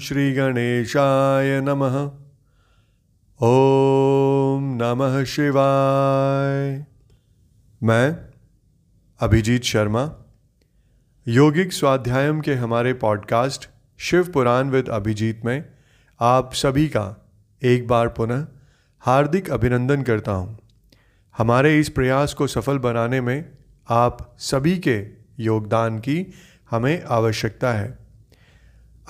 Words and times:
श्रीगणेशाय 0.00 1.60
नमः। 1.60 2.10
ॐ 3.42 4.78
नमः 4.82 5.24
शिवाय। 5.24 6.84
मैं, 7.82 8.18
अभिजीत 9.20 9.62
शर्मा, 9.62 10.12
योगिक 11.28 11.72
स्वाध्यायम 11.72 12.40
के 12.40 12.54
हमारे 12.54 12.92
पॉडकास्ट 12.92 13.70
शिव 13.98 14.32
पुराण 14.32 14.70
विद 14.70 14.88
अभिजीत 14.88 15.44
में 15.44 15.64
आप 16.20 16.54
सभी 16.54 16.88
का 16.88 17.30
एक 17.62 17.88
बार 17.88 18.08
पुनः 18.08 18.46
हार्दिक 19.00 19.50
अभिनंदन 19.50 20.02
करता 20.02 20.32
हूँ। 20.32 20.58
हमारे 21.38 21.78
इस 21.78 21.88
प्रयास 21.88 22.34
को 22.34 22.46
सफल 22.46 22.78
बनाने 22.78 23.20
में 23.20 23.52
आप 23.88 24.36
सभी 24.38 24.78
के 24.78 25.06
योगदान 25.40 25.98
की 25.98 26.32
हमें 26.70 27.02
आवश्यकता 27.02 27.72
है। 27.72 27.99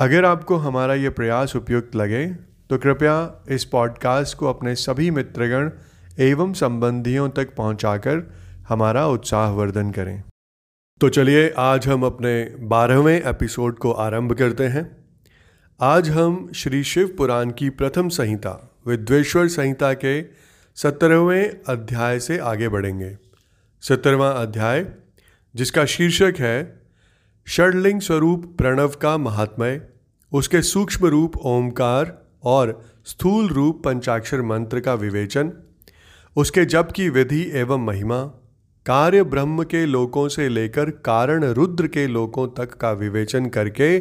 अगर 0.00 0.24
आपको 0.24 0.56
हमारा 0.56 0.94
ये 0.94 1.10
प्रयास 1.10 1.56
उपयुक्त 1.56 1.96
लगे 1.96 2.26
तो 2.70 2.78
कृपया 2.78 3.44
इस 3.50 3.64
पॉडकास्ट 3.64 4.36
को 4.36 4.46
अपने 4.46 4.74
सभी 4.74 5.10
मित्रगण 5.10 5.70
एवं 6.18 6.52
संबंधियों 6.52 7.30
तक 7.30 7.54
पहुंचाकर 7.54 8.32
हमारा 8.68 9.06
उत्साहवर्धन 9.06 9.90
करें। 9.90 10.22
तो 11.00 11.08
चलिए, 11.08 11.54
आज 11.56 11.88
हम 11.88 12.02
अपने 12.02 12.56
बारहवें 12.60 13.22
एपिसोड 13.22 13.78
को 13.78 13.92
आरंभ 13.92 14.32
करते 14.32 14.64
हैं। 14.64 15.04
आज 15.80 16.10
हम 16.10 16.52
श्री 16.52 16.84
शिव 16.84 17.14
पुराण 17.18 17.50
की 17.50 17.70
प्रथम 17.70 18.08
संहिता 18.08 18.80
विद्वेश्वर 18.86 19.48
संहिता 19.48 19.94
के 19.94 20.22
सत्रहवें 20.76 21.60
अध्याय 21.68 22.20
से 22.20 22.38
आगे 22.38 22.68
बढ़ेंगे। 22.68 23.18
सत्तरवां 23.82 24.34
अध्याय, 24.34 24.86
जिसका 25.56 25.84
शीर्षक 25.84 26.34
है 26.38 26.79
षडलिंग 27.46 28.00
स्वरूप 28.00 28.44
प्रणव 28.58 28.88
का 29.02 29.16
महात्मय, 29.18 29.80
उसके 30.32 30.60
सूक्ष्म 30.62 31.06
रूप 31.06 31.36
ओमकार 31.36 32.12
और 32.44 32.70
स्थूल 33.04 33.48
रूप 33.48 33.82
पंचाक्षर 33.84 34.42
मंत्र 34.42 34.80
का 34.80 34.92
विवेचन, 34.94 35.50
उसके 36.36 36.64
जप 36.64 36.92
की 36.96 37.08
विधि 37.08 37.40
एवं 37.52 37.84
महिमा, 37.84 38.22
कार्य 38.86 39.22
ब्रह्म 39.24 39.64
के 39.64 39.84
लोकों 39.86 40.28
से 40.28 40.48
लेकर 40.48 40.90
कारण 41.06 41.44
रुद्र 41.52 41.86
के 41.86 42.06
लोकों 42.06 42.46
तक 42.48 42.74
का 42.74 42.92
विवेचन 42.92 43.46
करके 43.48 43.98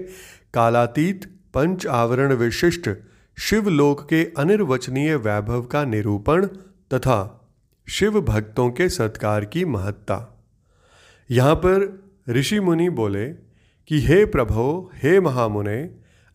कालातीत 0.54 1.26
पंच 1.54 1.88
आवरण 1.88 2.34
विशिष्ट 2.34 2.90
शिवलोक 3.38 4.04
के 4.10 4.24
अनिर्वचनीय 4.38 5.16
वैभव 5.18 5.62
का 5.64 5.84
निरूपण 5.86 6.46
तथा 6.94 7.18
शिव 7.88 8.20
भक्तों 8.22 8.70
के 8.72 8.90
सत्कार 8.90 9.46
की 9.46 9.66
महत्ता। 9.66 10.20
यहाँ 11.30 11.56
पर 11.56 11.88
ऋषि 12.30 12.60
मुनि 12.60 12.90
बोले 12.90 13.30
कि 13.88 14.00
हे 14.00 14.26
प्रभो, 14.26 14.92
हे 14.96 15.20
महामुने, 15.20 15.90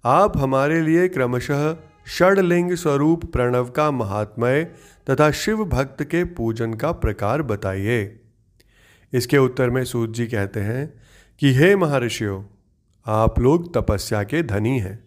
आप 0.04 0.38
हमारे 0.38 0.82
लिए 0.82 1.08
क्रमशः 1.08 1.76
षडलिंग 2.08 2.72
स्वरूप 2.72 3.32
प्रणव 3.32 3.70
का 3.70 3.90
महात्मय 3.90 4.64
तथा 5.10 5.30
शिव 5.30 5.64
भक्त 5.64 6.02
के 6.02 6.24
पूजन 6.24 6.74
का 6.74 6.92
प्रकार 6.92 7.42
बताइए। 7.42 8.20
इसके 9.12 9.38
उत्तर 9.38 9.70
में 9.70 9.84
सूत 9.84 10.14
जी 10.14 10.26
कहते 10.26 10.60
हैं 10.60 10.94
कि 11.38 11.54
हे 11.54 11.76
महर्षियों, 11.76 12.44
आप 13.06 13.40
लोग 13.40 13.74
तपस्या 13.74 14.22
के 14.22 14.42
धनी 14.42 14.78
हैं। 14.78 15.04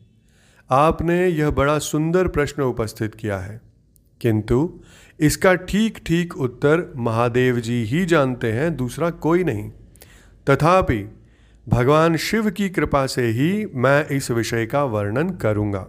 आपने 0.72 1.28
यह 1.28 1.50
बड़ा 1.50 1.80
सुंदर 1.80 2.28
प्रश्न 2.28 2.64
उपस्थित 2.64 3.16
किया 3.16 3.38
है। 3.38 3.62
किंतु 4.22 4.80
इसका 5.20 5.54
ठीक 5.54 5.98
ठीक 6.06 6.38
उत्तर 6.38 6.94
महादेव 6.96 7.60
जी 7.60 7.84
ही 7.84 8.06
जानते 8.06 8.52
हैं, 8.52 8.76
दूसरा 8.76 9.10
कोई 9.10 9.44
नहीं। 9.44 9.72
तथापि, 10.50 11.10
भगवान 11.70 12.18
शिव 12.18 12.50
की 12.50 12.70
कृपा 12.70 13.08
से 13.08 13.28
ही 13.28 13.66
मैं 13.76 14.08
इस 14.08 14.32
विषय 14.32 14.66
का 14.66 14.84
वर्णन 14.84 15.30
करूँगा। 15.30 15.88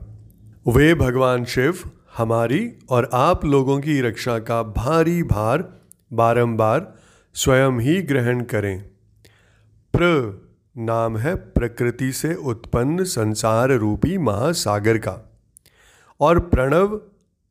वे 0.69 0.95
भगवान 0.95 1.45
शिव, 1.45 1.91
हमारी 2.17 2.73
और 2.91 3.11
आप 3.13 3.45
लोगों 3.45 3.81
की 3.81 4.01
रक्षा 4.01 4.39
का 4.39 4.63
भारी 4.63 5.23
भार 5.23 5.79
बारंबार 6.13 6.95
स्वयं 7.35 7.73
ही 7.73 8.03
ग्रहण 8.03 8.41
करें। 8.43 8.83
प्र 9.93 10.41
नाम 10.79 11.17
है 11.17 11.35
प्रकृति 11.35 12.13
से 12.13 12.35
उत्पन्न 12.35 13.05
संसार 13.05 13.71
रूपी 13.71 14.19
महासागर 14.19 14.99
का। 14.99 15.33
और 16.21 16.41
प्रणव 16.41 17.01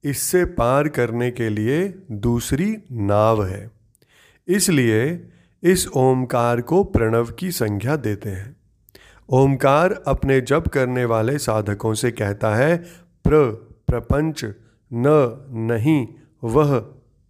इससे 0.03 0.45
पार 0.45 0.87
करने 0.87 1.31
के 1.31 1.49
लिए 1.49 1.93
दूसरी 2.11 2.77
नाव 2.91 3.45
है। 3.45 3.71
इसलिए 4.47 5.29
इस 5.63 5.87
ओमकार 5.87 6.61
को 6.61 6.83
प्रणव 6.83 7.25
की 7.25 7.51
संख्या 7.51 7.95
देते 7.95 8.29
हैं। 8.29 8.55
ओमकार 9.29 10.03
अपने 10.07 10.41
जप 10.41 10.67
करने 10.67 11.05
वाले 11.05 11.37
साधकों 11.37 11.93
से 11.93 12.11
कहता 12.11 12.55
है, 12.55 12.77
प्र, 13.23 13.51
प्रपंच, 13.87 14.45
न, 14.93 15.45
नहीं, 15.51 16.07
वह, 16.43 16.79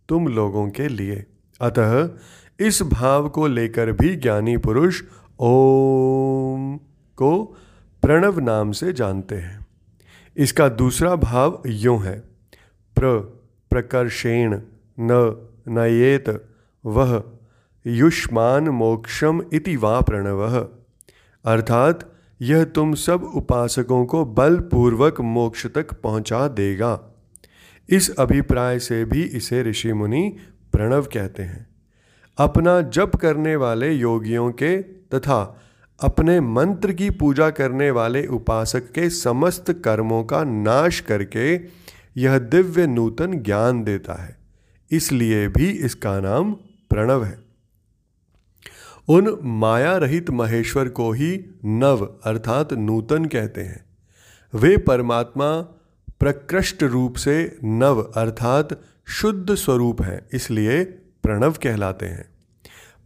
तुम 0.10 0.28
लोगों 0.28 0.70
के 0.70 0.88
लिए। 0.88 1.26
अतः 1.62 2.10
इस 2.60 2.82
भाव 2.82 3.30
को 3.30 3.48
लेकर 3.48 3.92
भी 3.92 4.16
ज्ञानी 4.16 4.58
पुरुष 4.58 5.04
ओम 5.40 6.78
को 7.16 7.58
प्रणव 8.02 8.40
नाम 8.40 8.72
से 8.72 8.94
जानते 8.94 9.36
हैं। 9.36 9.68
इसका 10.38 10.70
दूसरा 10.70 11.16
भाव 11.16 11.64
यूँ 11.68 12.00
है, 12.00 12.20
प्र, 12.96 13.20
प्रकर्षेण, 13.70 14.62
न, 15.00 15.36
नयेत, 15.68 16.50
वह 16.86 17.24
युष्मान 17.88 18.70
मोक्षम 18.70 19.42
इति 19.54 19.76
वा 19.76 20.02
प्रणव। 20.02 20.70
अर्थात, 21.46 22.14
यह 22.42 22.64
तुम 22.64 22.94
सब 22.94 23.32
उपासकों 23.36 24.06
को 24.06 24.26
बलपूर्वक 24.26 25.22
मोक्ष 25.22 25.66
तक 25.66 25.94
पहुँचा 25.94 26.48
देगा। 26.48 27.16
इस 27.90 28.16
अभिप्राय 28.16 28.80
से 28.80 29.06
भी 29.06 29.24
इसे 29.24 29.64
ऋषि 29.64 29.94
मुनि 29.94 30.36
प्रणव 30.74 31.02
कहते 31.02 31.44
हैं। 31.44 31.68
अपना 32.38 32.82
जप 32.82 33.12
करने 33.16 33.56
वाले 33.56 33.92
योगियों 33.92 34.52
के 34.52 34.78
तथा 34.82 35.62
अपने 36.04 36.40
मंत्र 36.40 36.94
की 36.94 37.10
पूजा 37.10 37.50
करने 37.50 37.92
वाले 37.92 38.28
उपासक 38.28 38.92
के 38.92 39.10
समस्त 39.10 39.74
कर्मों 39.74 40.24
का 40.24 40.44
नाश 40.44 41.00
करके 41.00 41.56
यह 42.18 42.38
दिव्य 42.38 42.88
नूतन 42.88 43.34
ज्ञान 43.34 43.84
देता 43.84 44.24
है। 44.24 44.38
इसलिए 44.92 45.48
भी 45.48 45.70
इसका 45.70 46.20
नाम 46.20 46.54
प्रणव 46.90 47.24
है। 47.24 47.47
उन 49.08 49.38
माया 49.44 49.98
रहित 49.98 50.30
महेश्वर 50.30 50.90
को 50.90 51.12
ही 51.12 51.46
नव 51.66 52.06
अर्थात 52.24 52.74
नूतन 52.74 53.26
कहते 53.26 53.62
हैं। 53.62 53.86
वे 54.54 54.78
परमात्मा 54.78 55.50
प्रकृष्ट 56.20 56.84
रूप 56.84 57.16
से 57.16 57.58
नव 57.64 58.02
अर्थात 58.02 58.80
शुद्ध 59.08 59.56
स्वरूप 59.56 60.02
हैं, 60.02 60.28
इसलिए 60.34 60.84
प्रणव 61.24 61.52
कहलाते 61.52 62.06
हैं। 62.06 62.26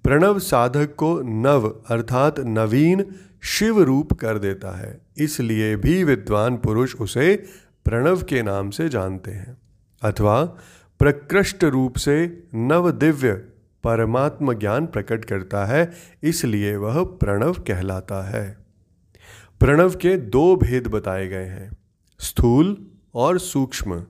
प्रणव 0.03 0.39
साधक 0.39 0.95
को 0.95 1.21
नव 1.21 1.67
अर्थात 1.87 2.39
नवीन 2.39 3.05
शिव 3.43 3.81
रूप 3.81 4.13
कर 4.13 4.37
देता 4.37 4.77
है, 4.77 5.01
इसलिए 5.17 5.75
भी 5.75 6.03
विद्वान 6.03 6.57
पुरुष 6.57 6.95
उसे 6.95 7.35
प्रणव 7.85 8.23
के 8.23 8.41
नाम 8.41 8.69
से 8.69 8.89
जानते 8.89 9.31
हैं। 9.31 9.57
अथवा 10.01 10.43
प्रकृष्ट 10.99 11.63
रूप 11.63 11.97
से 11.97 12.43
नव 12.55 12.91
दिव्य 12.91 13.41
परमात्म 13.83 14.53
ज्ञान 14.53 14.85
प्रकट 14.85 15.25
करता 15.25 15.65
है, 15.65 15.91
इसलिए 16.23 16.75
वह 16.75 17.03
प्रणव 17.03 17.53
कहलाता 17.53 18.21
है। 18.29 18.57
प्रणव 19.59 19.95
के 19.95 20.15
दो 20.17 20.55
भेद 20.55 20.87
बताए 20.87 21.27
गए 21.27 21.45
हैं, 21.45 21.71
स्थूल 22.19 22.75
और 23.15 23.39
सूक्ष्म। 23.39 24.03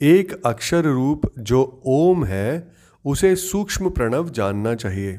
एक 0.00 0.32
अक्षर 0.46 0.84
रूप 0.84 1.22
जो 1.38 1.82
ओम 1.86 2.24
है, 2.24 2.72
उसे 3.04 3.36
सूक्ष्म 3.36 3.90
प्रणव 3.90 4.28
जानना 4.30 4.74
चाहिए। 4.74 5.18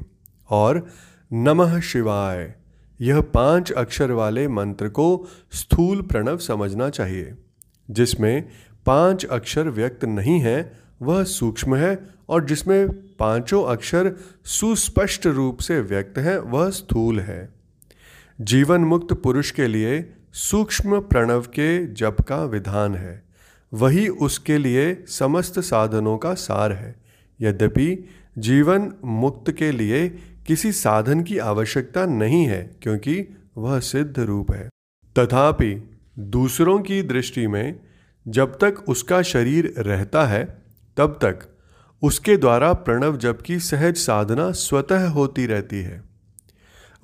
और 0.49 0.87
नमः 1.31 1.79
शिवाय, 1.79 2.53
यह 2.99 3.21
पाँच 3.21 3.71
अक्षर 3.71 4.11
वाले 4.11 4.47
मंत्र 4.47 4.89
को 4.89 5.27
स्थूल 5.51 6.01
प्रणव 6.01 6.37
समझना 6.37 6.89
चाहिए, 6.89 7.33
जिसमें 7.89 8.47
पाँच 8.85 9.25
अक्षर 9.25 9.69
व्यक्त 9.69 10.05
नहीं 10.05 10.39
है, 10.39 10.71
वह 11.01 11.23
सूक्ष्म 11.23 11.75
है 11.75 11.97
और 12.29 12.45
जिसमें 12.45 12.87
पाँचों 13.23 13.65
अक्षर 13.65 14.15
सुस्पष्ट 14.45 15.27
रूप 15.27 15.59
से 15.59 15.81
व्यक्त 15.81 16.17
हैं, 16.17 16.37
वह 16.37 16.69
स्थूल 16.69 17.19
है। 17.19 17.49
जीवन 18.41 18.81
मुक्त 18.81 19.13
पुरुष 19.13 19.51
के 19.51 19.67
लिए 19.67 20.13
सूक्ष्म 20.33 20.99
प्रणव 20.99 21.41
के 21.41 21.93
जप 21.93 22.17
का 22.21 22.43
विधान 22.43 22.95
है। 22.95 23.23
वही 23.73 24.07
उसके 24.07 24.57
लिए 24.57 25.03
समस्त 25.07 25.59
साधनों 25.59 26.17
का 26.17 26.33
सार 26.33 26.73
है। 26.73 26.95
यद्यपि 27.41 28.09
जीवन 28.37 28.93
मुक्त 29.05 29.51
के 29.51 29.71
लिए 29.71 30.09
किसी 30.47 30.71
साधन 30.71 31.23
की 31.23 31.37
आवश्यकता 31.37 32.05
नहीं 32.05 32.45
है, 32.45 32.75
क्योंकि 32.81 33.37
वह 33.57 33.79
सिद्ध 33.79 34.19
रूप 34.19 34.51
है। 34.51 34.69
तथापि 35.19 35.99
दूसरों 36.19 36.79
की 36.79 37.01
दृष्टि 37.01 37.47
में 37.47 37.79
जब 38.27 38.57
तक 38.57 38.83
उसका 38.87 39.21
शरीर 39.21 39.73
रहता 39.77 40.25
है, 40.25 40.63
तब 40.97 41.19
तक 41.21 41.52
उसके 42.03 42.37
द्वारा 42.37 42.73
प्रणव 42.73 43.17
जप 43.17 43.39
की 43.45 43.59
सहज 43.59 43.95
साधना 43.95 44.51
स्वतः 44.51 45.09
होती 45.09 45.45
रहती 45.45 45.81
है। 45.81 46.03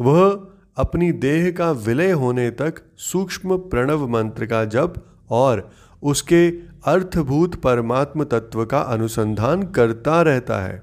वह 0.02 0.48
अपनी 0.78 1.12
देह 1.12 1.52
का 1.52 1.72
विलय 1.72 2.12
होने 2.12 2.52
तक 2.52 2.76
सूक्ष्म 2.98 3.58
प्रणव 3.58 4.08
मंत्र 4.08 4.46
का 4.46 4.66
जप 4.66 4.94
और 5.30 5.72
उसके 6.04 6.50
अर्थभूत 6.86 7.56
परमात्म 7.56 8.24
तत्व 8.24 8.66
का 8.66 8.80
अनुसंधान 8.80 9.64
करता 9.64 10.22
रहता 10.22 10.60
है। 10.60 10.82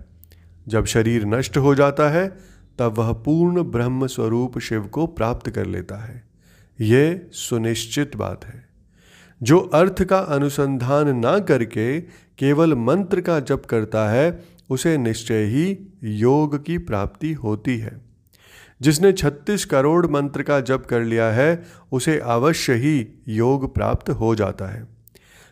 जब 0.69 0.85
शरीर 0.85 1.27
नष्ट 1.27 1.59
हो 1.59 1.75
जाता 1.75 2.09
है, 2.09 2.39
तब 2.79 2.99
वह 2.99 3.12
पूर्ण 3.12 3.62
ब्रह्म 3.62 4.07
स्वरूप 4.07 4.59
शिव 4.59 4.83
को 4.83 5.07
प्राप्त 5.07 5.51
कर 5.51 5.67
लेता 5.67 5.97
है। 5.97 6.29
यह 6.81 7.27
सुनिश्चित 7.33 8.17
बात 8.17 8.45
है। 8.45 8.67
जो 9.43 9.59
अर्थ 9.59 10.03
का 10.03 10.19
अनुसंधान 10.19 11.17
ना 11.19 11.39
करके 11.39 12.01
केवल 12.38 12.75
मंत्र 12.75 13.21
का 13.21 13.41
जप 13.41 13.62
करता 13.71 14.09
है, 14.09 14.44
उसे 14.71 14.99
निश्चय 14.99 15.44
ही 15.44 15.79
योग 16.05 16.65
की 16.65 16.79
प्राप्ति 16.79 17.33
होती 17.33 17.79
है। 17.79 18.00
जिसने 18.83 19.12
36 19.12 19.65
करोड़ 19.65 20.06
मंत्र 20.06 20.43
का 20.43 20.61
जप 20.61 20.87
कर 20.91 21.00
लिया 21.00 21.25
है, 21.25 21.65
उसे 21.93 22.19
अवश्य 22.19 22.75
ही 22.75 23.09
योग 23.29 23.75
प्राप्त 23.75 24.11
हो 24.11 24.35
जाता 24.35 24.67
है। 24.67 24.87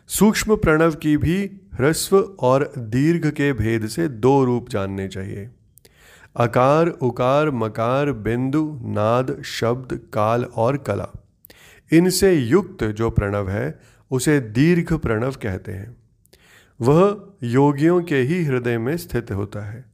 सूक्ष्म 0.07 0.55
प्रणव 0.55 0.91
की 0.91 1.17
भी 1.17 1.61
ह्रस्व 1.73 2.35
और 2.39 2.73
दीर्घ 2.77 3.29
के 3.29 3.53
भेद 3.53 3.87
से 3.87 4.07
दो 4.07 4.45
रूप 4.45 4.69
जानने 4.69 5.07
चाहिए। 5.07 5.49
अकार, 6.35 6.87
उकार, 6.87 7.51
मकार, 7.51 8.11
बिंदु, 8.11 8.79
नाद, 8.83 9.41
शब्द, 9.45 9.99
काल 10.13 10.43
और 10.43 10.77
कला। 10.77 11.09
इनसे 11.93 12.33
युक्त 12.33 12.83
जो 12.83 13.09
प्रणव 13.09 13.49
है, 13.49 13.79
उसे 14.11 14.39
दीर्घ 14.39 14.93
प्रणव 14.93 15.31
कहते 15.31 15.71
हैं। 15.71 16.04
वह 16.81 17.33
योगियों 17.43 18.03
के 18.03 18.15
ही 18.15 18.43
हृदय 18.43 18.77
में 18.77 18.97
स्थित 18.97 19.31
होता 19.31 19.71
है। 19.71 19.85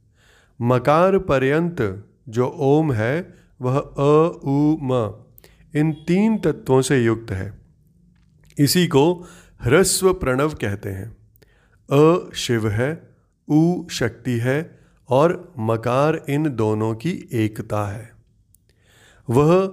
मकार 0.60 1.18
पर्यंत 1.18 2.08
जो 2.28 2.46
ओम 2.46 2.92
है, 2.92 3.34
वह 3.60 3.78
अ, 3.78 4.40
उ, 4.44 4.76
म, 4.82 5.24
इन 5.74 5.92
तीन 5.92 6.38
तत्वों 6.38 6.82
से 6.82 7.04
युक्त 7.04 7.32
है। 7.32 7.58
इसी 8.58 8.86
को 8.86 9.14
ह्रस्व 9.62 10.14
प्रणव 10.14 10.50
कहते 10.50 10.88
हैं। 10.88 11.16
अ, 11.90 12.30
शिव 12.34 12.68
है, 12.68 13.14
उ, 13.48 13.88
शक्ति 13.88 14.38
है 14.38 14.78
और 15.08 15.54
मकार 15.58 16.24
इन 16.28 16.56
दोनों 16.56 16.94
की 16.94 17.28
एकता 17.32 17.92
है। 17.92 18.12
वह 19.30 19.66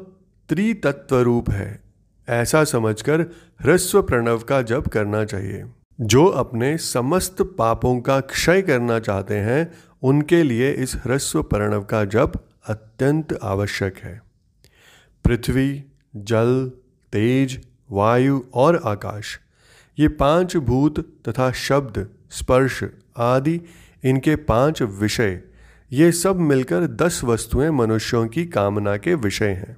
त्रितत्व 0.49 1.19
रूप 1.19 1.49
है। 1.49 1.83
ऐसा 2.29 2.63
समझकर 2.63 3.21
ह्रस्व 3.61 4.01
प्रणव 4.01 4.39
का 4.39 4.61
जप 4.61 4.87
करना 4.87 5.25
चाहिए। 5.25 5.65
जो 6.01 6.25
अपने 6.25 6.77
समस्त 6.77 7.41
पापों 7.41 8.01
का 8.01 8.19
क्षय 8.19 8.61
करना 8.61 8.99
चाहते 8.99 9.33
हैं, 9.33 9.71
उनके 10.03 10.43
लिए 10.43 10.71
इस 10.71 10.95
ह्रस्व 10.95 11.43
प्रणव 11.43 11.83
का 11.83 12.05
जप 12.05 12.31
अत्यंत 12.67 13.39
आवश्यक 13.43 13.97
है। 13.97 14.21
पृथ्वी, 15.25 15.83
जल, 16.15 16.71
तेज, 17.13 17.65
वायु 17.91 18.43
और 18.53 18.81
आकाश, 18.85 19.39
ये 19.99 20.07
पाँच 20.07 20.57
भूत 20.57 20.99
तथा 20.99 21.51
शब्द, 21.51 22.09
स्पर्श 22.31 22.83
आदि, 23.17 23.61
इनके 24.03 24.35
पाँच 24.35 24.81
विषय, 24.81 25.41
ये 25.91 26.11
सब 26.11 26.35
मिलकर 26.35 26.87
दस 26.87 27.23
वस्तुएँ 27.23 27.69
मनुष्यों 27.69 28.27
की 28.27 28.45
कामना 28.45 28.97
के 28.97 29.13
विषय 29.15 29.49
हैं। 29.49 29.77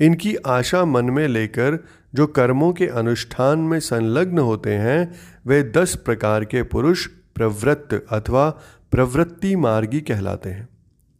इनकी 0.00 0.36
आशा 0.36 0.84
मन 0.84 1.04
में 1.04 1.28
लेकर 1.28 1.84
जो 2.16 2.26
कर्मों 2.26 2.72
के 2.72 2.86
अनुष्ठान 2.86 3.58
में 3.58 3.80
संलग्न 3.80 4.38
होते 4.38 4.74
हैं, 4.74 5.14
वे 5.46 5.62
दस 5.62 5.96
प्रकार 5.96 6.44
के 6.44 6.62
पुरुष 6.62 7.06
प्रवृत्त 7.06 8.06
अथवा 8.10 8.50
प्रवृत्ति 8.90 9.56
मार्गी 9.56 10.00
कहलाते 10.00 10.50
हैं। 10.50 10.68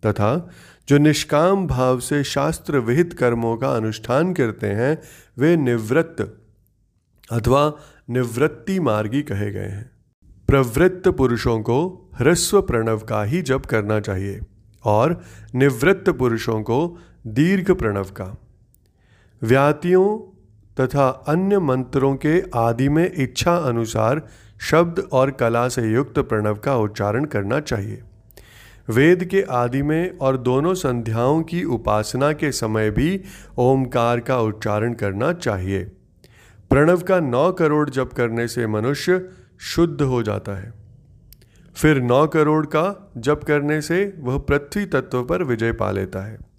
तथा 0.06 0.50
जो 0.88 0.98
निष्काम 0.98 1.66
भाव 1.66 2.00
से 2.00 2.25
शास्त्र 2.25 2.78
विहित 2.78 3.12
कर्मों 3.12 3.56
का 3.56 3.69
अनुष्ठान 3.69 4.34
करते 4.34 4.66
हैं, 4.66 5.02
वे 5.38 5.56
निवृत्त 5.56 6.38
अथवा 7.32 7.72
निवृत्ति 8.10 8.81
मार्गी 8.81 9.22
कहे 9.22 9.52
गए 9.52 9.69
हैं। 9.69 9.90
प्रवृत्त 10.48 11.08
पुरुषों 11.08 11.60
को 11.60 12.10
ह्रस्व 12.14 12.62
प्रणव 12.62 12.98
का 12.98 13.22
ही 13.25 13.43
जप 13.43 13.66
करना 13.66 14.00
चाहिए 14.00 14.40
और 14.84 15.22
निवृत्त 15.54 16.10
पुरुषों 16.10 16.62
को 16.62 16.98
दीर्घ 17.26 17.70
प्रणव 17.70 18.04
का। 18.04 18.38
व्यातियों 19.43 20.32
तथा 20.81 21.08
अन्य 21.28 21.58
मंत्रों 21.58 22.14
के 22.17 22.43
आदि 22.55 22.88
में 22.88 23.12
इच्छा 23.17 23.56
अनुसार 23.56 24.23
शब्द 24.61 25.08
और 25.12 25.31
कला 25.31 25.69
से 25.69 25.82
युक्त 25.82 26.19
प्रणव 26.19 26.55
का 26.55 26.76
उच्चारण 26.76 27.25
करना 27.25 27.61
चाहिए। 27.61 28.02
वेद 28.88 29.25
के 29.25 29.43
आदि 29.43 29.82
में 29.82 30.19
और 30.19 30.37
दोनों 30.37 30.75
संध्याओं 30.75 31.43
की 31.43 31.64
उपासना 31.64 32.32
के 32.32 32.52
समय 32.52 32.90
भी 32.90 33.20
ओमकार 33.58 34.20
का 34.20 34.38
उच्चारण 34.38 34.94
करना 34.94 35.32
चाहिए। 35.32 35.84
प्रणव 36.70 37.00
का 37.00 37.20
नौ 37.20 37.52
करोड़ 37.52 37.90
जप 37.90 38.11
करने 38.17 38.49
से 38.49 38.67
मनुष्य 38.67 39.29
शुद्ध 39.61 40.02
हो 40.02 40.22
जाता 40.22 40.58
है। 40.58 40.72
फिर 41.76 42.00
नौ 42.02 42.26
करोड़ 42.26 42.67
का 42.67 43.12
जप 43.17 43.40
करने 43.46 43.81
से 43.81 44.14
वह 44.19 44.38
पृथ्वी 44.38 44.87
तत्व 44.87 45.22
पर 45.22 45.43
विजय 45.43 45.72
पा 45.72 45.90
लेता 45.90 46.26
है। 46.26 46.56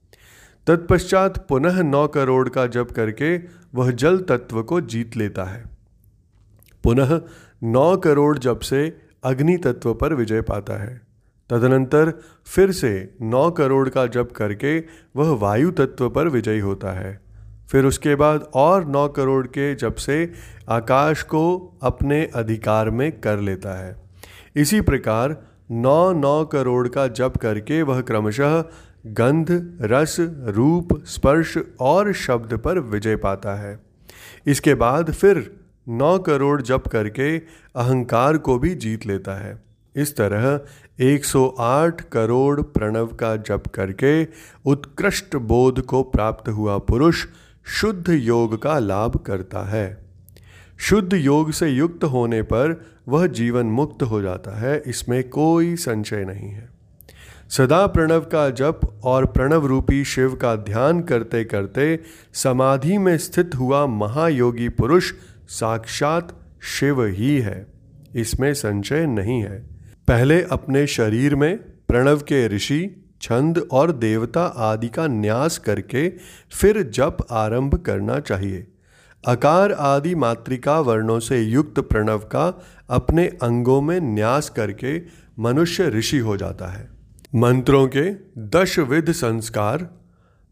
तत्पश्चात 0.67 1.45
पुनः 1.47 1.83
नौ 1.83 2.07
करोड़ 2.07 2.49
का 2.49 2.67
जप 2.67 2.87
करके 2.95 3.37
वह 3.75 3.91
जल 3.91 4.17
तत्व 4.17 4.63
को 4.63 4.81
जीत 4.81 5.17
लेता 5.17 5.43
है। 5.43 5.65
पुनः 6.83 7.21
नौ 7.63 7.97
करोड़ 7.97 8.37
जप 8.37 8.59
से 8.59 8.97
अग्नि 9.23 9.57
तत्व 9.57 9.93
पर 9.93 10.13
विजय 10.13 10.41
पाता 10.41 10.83
है। 10.83 11.01
तदनंतर 11.49 12.13
फिर 12.45 12.71
से 12.71 13.15
नौ 13.21 13.51
करोड़ 13.51 13.89
का 13.89 14.05
जप 14.05 14.29
करके 14.35 14.79
वह 15.15 15.29
वायु 15.29 15.71
तत्व 15.71 16.09
पर 16.09 16.27
विजयी 16.27 16.59
होता 16.59 16.91
है। 16.91 17.21
फिर 17.71 17.85
उसके 17.85 18.15
बाद 18.15 18.51
और 18.53 18.85
नौ 18.85 19.07
करोड़ 19.07 19.47
के 19.47 19.75
जप 19.75 19.95
से 19.95 20.31
आकाश 20.69 21.23
को 21.23 21.73
अपने 21.83 22.25
अधिकार 22.25 22.89
में 22.89 23.21
कर 23.21 23.39
लेता 23.39 23.85
है। 23.85 23.95
इसी 24.55 24.81
प्रकार 24.81 25.43
नौ 25.71 26.13
नौ 26.13 26.45
करोड़ 26.45 26.87
का 26.87 27.07
जप 27.07 27.33
करके 27.41 27.81
वह 27.81 28.01
क्रमशः 28.01 28.63
गंध, 29.13 29.77
रस, 29.81 30.17
रूप, 30.47 31.05
स्पर्श 31.05 31.57
और 31.79 32.13
शब्द 32.13 32.53
पर 32.53 32.79
विजय 32.79 33.15
पाता 33.15 33.55
है। 33.55 33.79
इसके 34.47 34.73
बाद 34.75 35.11
फिर 35.11 35.59
नौ 35.89 36.19
करोड़ 36.19 36.61
जप 36.61 36.87
करके 36.87 37.37
अहंकार 37.75 38.37
को 38.37 38.59
भी 38.59 38.75
जीत 38.75 39.05
लेता 39.05 39.35
है। 39.35 39.63
इस 39.95 40.17
तरह 40.17 40.59
108 40.99 42.01
करोड़ 42.01 42.61
प्रणव 42.61 43.07
का 43.07 43.35
जप 43.35 43.63
करके 43.73 44.27
उत्कृष्ट 44.65 45.35
बोध 45.35 45.81
को 45.81 46.03
प्राप्त 46.03 46.49
हुआ 46.49 46.77
पुरुष 46.77 47.25
शुद्ध 47.65 48.09
योग 48.09 48.61
का 48.61 48.79
लाभ 48.79 49.17
करता 49.17 49.59
है। 49.59 50.05
शुद्ध 50.77 51.13
योग 51.13 51.51
से 51.51 51.69
युक्त 51.69 52.03
होने 52.03 52.41
पर 52.41 52.85
वह 53.07 53.27
जीवन 53.27 53.65
मुक्त 53.65 54.03
हो 54.03 54.21
जाता 54.21 54.59
है, 54.59 54.83
इसमें 54.87 55.29
कोई 55.29 55.75
संशय 55.75 56.25
नहीं 56.25 56.49
है। 56.49 56.76
सदा 57.49 57.87
प्रणव 57.87 58.19
का 58.19 58.49
जप 58.49 58.79
और 59.03 59.25
प्रणव 59.25 59.65
रूपी 59.65 60.05
शिव 60.05 60.35
का 60.35 60.55
ध्यान 60.55 61.01
करते 61.01 61.43
करते 61.43 61.99
समाधि 62.33 62.97
में 62.97 63.17
स्थित 63.17 63.51
हुआ 63.55 63.85
महायोगी 63.85 64.69
पुरुष 64.69 65.13
साक्षात 65.49 66.39
शिव 66.61 67.05
ही 67.05 67.39
है। 67.39 67.67
इसमें 68.15 68.53
संशय 68.53 69.05
नहीं 69.05 69.41
है। 69.43 69.59
पहले 70.07 70.43
अपने 70.43 70.87
शरीर 70.87 71.35
में 71.35 71.57
प्रणव 71.57 72.17
के 72.17 72.47
ऋषि, 72.47 73.11
छंद 73.21 73.67
और 73.71 73.91
देवता 73.91 74.45
आदि 74.45 74.87
का 74.87 75.07
न्यास 75.07 75.57
करके 75.57 76.09
फिर 76.51 76.83
जप 76.83 77.17
आरंभ 77.31 77.75
करना 77.75 78.19
चाहिए। 78.19 78.67
अकार 79.27 79.71
आदि 79.71 80.15
मातृका 80.15 80.79
वर्णों 80.79 81.19
से 81.19 81.41
युक्त 81.41 81.79
प्रणव 81.79 82.17
का 82.17 82.65
अपने 82.89 83.27
अंगों 83.27 83.81
में 83.81 83.99
न्यास 84.01 84.49
करके 84.49 85.01
मनुष्य 85.39 85.89
ऋषि 85.89 86.17
हो 86.17 86.37
जाता 86.37 86.67
है। 86.67 86.96
मंत्रों 87.35 87.87
के 87.87 88.11
दशविध 88.37 89.11
संस्कार 89.11 89.89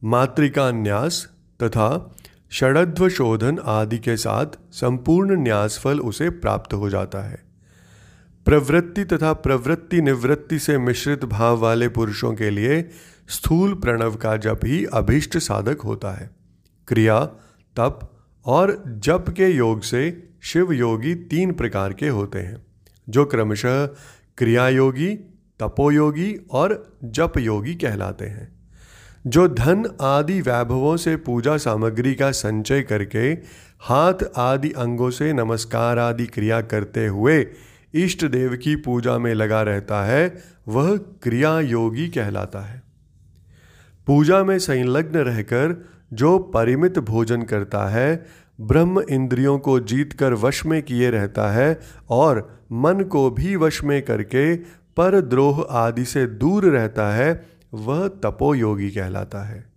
मातृका 0.03 0.71
न्यास 0.71 1.27
तथा 1.63 2.15
षडध्व 2.51 3.09
शोधन 3.09 3.59
आदि 3.65 3.97
के 3.97 4.17
साथ 4.17 4.45
संपूर्ण 4.71 5.37
न्यास 5.41 5.79
फल 5.83 5.99
उसे 5.99 6.29
प्राप्त 6.29 6.73
हो 6.73 6.89
जाता 6.89 7.21
है। 7.21 7.39
प्रवृत्ति 8.45 9.03
तथा 9.03 9.33
प्रवृत्ति 9.33 10.01
निवृत्ति 10.01 10.59
से 10.59 10.77
मिश्रित 10.77 11.25
भाव 11.25 11.57
वाले 11.57 11.87
पुरुषों 11.89 12.33
के 12.33 12.49
लिए 12.49 12.89
स्थूल 13.29 13.73
प्रणव 13.73 14.15
का 14.15 14.37
जप 14.37 14.59
ही 14.65 14.85
अभीष्ट 14.85 15.37
साधक 15.37 15.81
होता 15.81 16.11
है। 16.11 16.29
क्रिया, 16.87 17.25
तप 17.75 18.11
और 18.45 18.83
जप 18.87 19.25
के 19.29 19.47
योग 19.47 19.81
से 19.81 20.33
शिव 20.41 20.71
योगी 20.71 21.15
तीन 21.15 21.53
प्रकार 21.53 21.93
के 21.93 22.07
होते 22.07 22.39
हैं, 22.39 22.65
जो 23.09 23.25
क्रमशः 23.25 23.85
क्रिया 24.37 24.69
योगी 24.69 25.31
तपोयोगी 25.59 26.35
और 26.51 26.97
जप 27.03 27.33
योगी 27.37 27.75
कहलाते 27.75 28.25
हैं। 28.25 28.55
जो 29.27 29.47
धन 29.47 29.85
आदि 30.01 30.41
वैभवों 30.41 30.97
से 30.97 31.15
पूजा 31.15 31.57
सामग्री 31.57 32.15
का 32.15 32.31
संचय 32.31 32.81
करके 32.81 33.37
हाथ 33.79 34.13
आदि 34.37 34.71
अंगों 34.71 35.09
से 35.09 35.33
नमस्कार 35.33 35.99
आदि 35.99 36.25
क्रिया 36.25 36.61
करते 36.61 37.07
हुए 37.07 37.47
इष्ट 37.93 38.25
देव 38.25 38.55
की 38.55 38.75
पूजा 38.75 39.17
में 39.17 39.33
लगा 39.33 39.61
रहता 39.61 40.05
है, 40.05 40.43
वह 40.67 40.97
क्रिया 40.97 41.59
योगी 41.59 42.07
कहलाता 42.07 42.59
है। 42.59 42.83
पूजा 44.07 44.43
में 44.43 44.59
संलग्न 44.59 45.19
रहकर 45.19 45.85
जो 46.13 46.39
परिमित 46.39 46.99
भोजन 46.99 47.41
करता 47.41 47.87
है, 47.89 48.25
ब्रह्म 48.61 49.03
इंद्रियों 49.09 49.59
को 49.59 49.79
जीतकर 49.79 50.33
वश 50.33 50.65
में 50.65 50.83
किए 50.83 51.09
रहता 51.09 51.51
है 51.51 51.79
और 52.09 52.63
मन 52.71 53.03
को 53.03 53.29
भी 53.29 53.55
वश 53.55 53.83
में 53.83 54.01
करके 54.05 54.55
पर 54.97 55.21
द्रोह 55.21 55.61
आदि 55.61 56.05
से 56.05 56.27
दूर 56.27 56.65
रहता 56.65 57.13
है, 57.15 57.49
वह 57.73 58.07
तपोयोगी 58.07 58.89
कहलाता 58.89 59.43
है। 59.43 59.73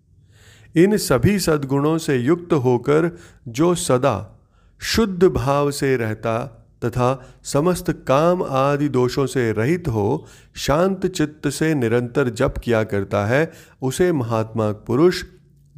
इन 0.77 0.97
सभी 0.97 1.39
सद्गुणों 1.39 1.99
से 1.99 2.17
युक्त 2.17 2.53
होकर 2.53 3.19
जो 3.49 3.75
सदा 3.75 4.41
शुद्ध 4.81 5.25
भाव 5.25 5.71
से 5.71 5.97
रहता 5.97 6.55
तथा 6.85 7.29
समस्त 7.45 7.91
काम 7.91 8.43
आदि 8.43 8.89
दोषों 8.89 9.27
से 9.27 9.53
रहित 9.53 9.89
हो, 9.89 10.27
शांत 10.57 11.07
चित्त 11.07 11.49
से 11.49 11.75
निरंतर 11.75 12.29
जप 12.29 12.55
किया 12.65 12.85
करता 12.85 13.27
है, 13.27 13.53
उसे 13.83 14.13
महात्मा 14.13 14.73
पुरुष 14.73 15.25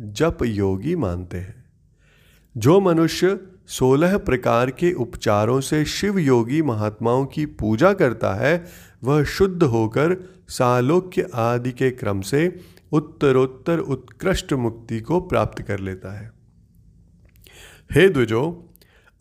जप 0.01 0.39
योगी 0.43 0.97
मानते 0.97 1.37
हैं। 1.37 1.65
जो 2.57 2.81
मनुष्य 2.81 3.41
सोलह 3.79 4.19
प्रकार 4.19 4.71
के 4.71 4.93
उपचारों 4.93 5.61
से 5.61 5.85
शिव 5.85 6.19
योगी 6.19 6.63
महात्माओं 6.63 7.27
की 7.27 7.47
पूजा 7.47 7.93
करता 7.93 8.35
है, 8.35 8.65
वह 9.05 9.25
शुद्ध 9.25 9.63
होकर 9.63 10.17
सालोक्य 10.49 11.27
आदि 11.35 11.73
के 11.73 11.91
क्रम 11.91 12.21
से 12.21 12.61
उत्तरोत्तर 12.93 13.79
उत्कृष्ट 13.79 14.53
मुक्ति 14.53 15.01
को 15.01 15.21
प्राप्त 15.21 15.63
कर 15.63 15.79
लेता 15.79 16.19
है। 16.21 16.33
हे 17.93 18.09
द्विजो, 18.09 18.71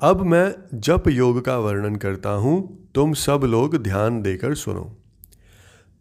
अब 0.02 0.22
मैं 0.22 0.56
जप 0.74 1.04
योग 1.08 1.46
का 1.46 1.58
वर्णन 1.58 1.96
करता 1.96 2.30
हूँ, 2.30 2.90
तुम 2.96 3.14
सब 3.14 3.42
लोग 3.44 3.78
ध्यान 3.78 4.22
देकर 4.22 4.56
सुनो। 4.56 4.98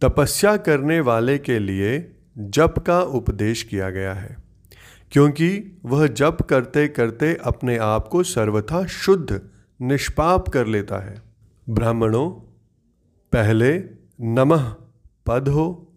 तपस्या 0.03 0.57
करने 0.57 1.01
वाले 1.01 1.39
के 1.39 1.59
लिए 1.59 2.13
जप 2.39 2.75
का 2.87 3.01
उपदेश 3.01 3.63
किया 3.63 3.91
गया 3.91 4.15
है। 4.15 4.48
क्योंकि 5.13 5.81
वह 5.85 6.07
जप 6.07 6.39
करते 6.51 6.89
करते 6.89 7.35
अपने 7.45 7.77
आप 7.77 8.09
को 8.09 8.23
सर्वथा 8.23 8.85
शुद्ध, 8.87 9.41
निष्पाप 9.83 10.49
कर 10.49 10.67
लेता 10.67 10.99
है। 10.99 11.23
ब्राह्मणों, 11.69 12.31
पहले 13.33 13.85
नमः 14.21 14.75
पद 15.27 15.49
हो, 15.49 15.93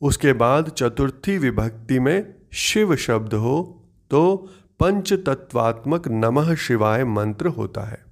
उसके 0.00 0.32
बाद 0.32 0.68
चतुर्थी 0.68 1.38
विभक्ति 1.38 1.98
में 1.98 2.34
शिव 2.52 2.96
शब्द 2.96 3.34
हो 3.34 3.82
तो 4.10 4.50
पंच 4.80 5.12
तत्वात्मक 5.12 6.08
नमः 6.08 6.54
शिवाय 6.54 7.04
मंत्र 7.04 7.46
होता 7.46 7.80
है। 7.80 8.04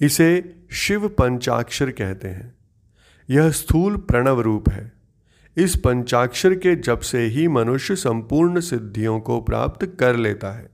इसे 0.00 0.56
शिव 0.72 1.08
पंचाक्षर 1.08 1.90
कहते 1.90 2.28
हैं। 2.28 2.54
यह 3.30 3.50
स्थूल 3.50 3.96
प्रणव 3.96 4.40
रूप 4.40 4.68
है। 4.70 4.92
इस 5.56 5.76
पंचाक्षर 5.76 6.54
के 6.54 6.76
जप 6.76 7.00
से 7.00 7.26
ही 7.26 7.48
मनुष्य 7.48 7.96
संपूर्ण 7.96 8.60
सिद्धियों 8.60 9.20
को 9.20 9.40
प्राप्त 9.40 9.96
कर 10.00 10.16
लेता 10.16 10.52
है। 10.52 10.70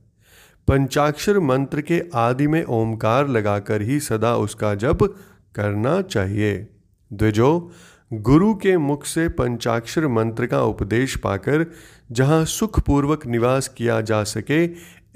पंचाक्षर 0.67 1.39
मंत्र 1.39 1.81
के 1.81 2.03
आदि 2.15 2.47
में 2.47 2.63
ओमकार 2.63 3.27
लगाकर 3.27 3.81
ही 3.81 3.99
सदा 3.99 4.35
उसका 4.35 4.75
जप 4.75 5.15
करना 5.55 6.01
चाहिए। 6.01 6.67
द्विजो, 7.13 7.71
गुरु 8.13 8.55
के 8.55 8.77
मुख 8.77 9.05
से 9.05 9.29
पंचाक्षर 9.29 10.07
मंत्र 10.07 10.45
का 10.45 10.63
उपदेश 10.63 11.15
पाकर 11.17 11.71
जहाँ 12.11 12.45
सुखपूर्वक 12.45 13.25
निवास 13.25 13.67
किया 13.67 14.01
जा 14.01 14.23
सके, 14.23 14.69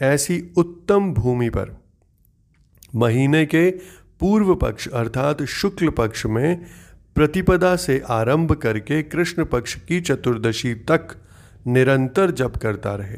ऐसी 0.06 0.54
उत्तम 0.58 1.14
भूमि 1.14 1.50
पर। 1.50 1.84
महीने 2.96 3.46
के 3.46 3.72
पूर्व 4.20 4.56
पक्ष 4.56 4.88
अर्थात 4.88 5.44
शुक्ल 5.44 5.90
पक्ष 5.90 6.26
में 6.26 6.66
प्रतिपदा 7.16 7.76
से 7.76 8.04
आरंभ 8.10 8.52
करके 8.52 9.04
कृष्ण 9.04 9.46
पक्ष 9.46 9.76
की 9.76 10.02
चतुर्दशी 10.02 10.74
तक 10.74 11.08
निरंतर 11.68 12.32
जप 12.32 12.54
करता 12.58 12.96
रहे। 12.96 13.18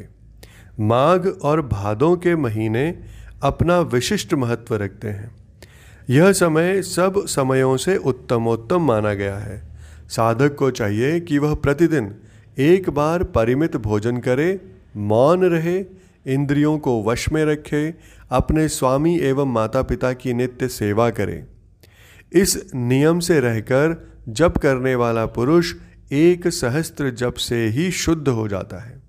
माघ 0.80 1.28
और 1.42 1.62
भादों 1.62 2.16
के 2.16 2.36
महीने 2.36 2.98
अपना 3.42 3.80
विशिष्ट 3.80 4.34
महत्व 4.34 4.74
रखते 4.74 5.08
हैं। 5.08 5.36
यह 6.10 6.32
समय 6.32 6.82
सब 6.82 7.26
समयों 7.26 7.76
से 7.76 7.96
उत्तमोत्तम 7.96 8.80
माना 8.80 9.14
गया 9.14 9.36
है। 9.36 9.68
साधक 10.08 10.54
को 10.54 10.70
चाहिए 10.70 11.20
कि 11.20 11.38
वह 11.38 11.54
प्रतिदिन 11.54 12.14
एक 12.58 12.90
बार 12.90 13.24
परिमित 13.24 13.76
भोजन 13.76 14.16
करे, 14.16 14.60
मौन 14.96 15.44
रहे, 15.44 15.84
इंद्रियों 16.26 16.78
को 16.78 17.04
वश 17.04 17.32
में 17.32 17.44
रखे, 17.44 17.94
अपने 18.30 18.68
स्वामी 18.68 19.18
एवं 19.18 19.52
माता 19.52 19.82
पिता 19.82 20.12
की 20.12 20.34
नित्य 20.34 20.68
सेवा 20.68 21.10
करे। 21.10 21.55
इस 22.36 22.70
नियम 22.74 23.20
से 23.20 23.40
रहकर 23.40 24.08
जप 24.28 24.58
करने 24.58 24.94
वाला 24.94 25.26
पुरुष 25.26 25.74
एक 26.12 26.48
सहस्त्र 26.48 27.10
जप 27.10 27.34
से 27.34 27.66
ही 27.66 27.90
शुद्ध 27.90 28.28
हो 28.28 28.48
जाता 28.48 28.84
है। 28.84 29.02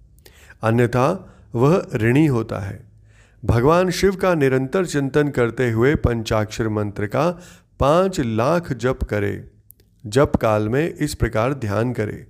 अन्यथा 0.64 1.34
वह 1.56 1.88
ऋणी 1.96 2.26
होता 2.26 2.60
है। 2.60 2.92
भगवान 3.46 3.90
शिव 3.90 4.16
का 4.16 4.34
निरंतर 4.34 4.86
चिंतन 4.86 5.30
करते 5.30 5.72
हुए 5.72 5.96
पंचाक्षर 5.96 6.70
मंत्र 6.70 7.06
का 7.06 7.42
पाँच 7.80 8.20
लाख 8.20 8.74
जप 8.74 9.00
करे। 9.04 9.52
जप 10.06 10.32
काल 10.42 10.70
में 10.70 10.94
इस 10.94 11.16
प्रकार 11.16 11.54
ध्यान 11.54 11.94
करे। 11.94 12.28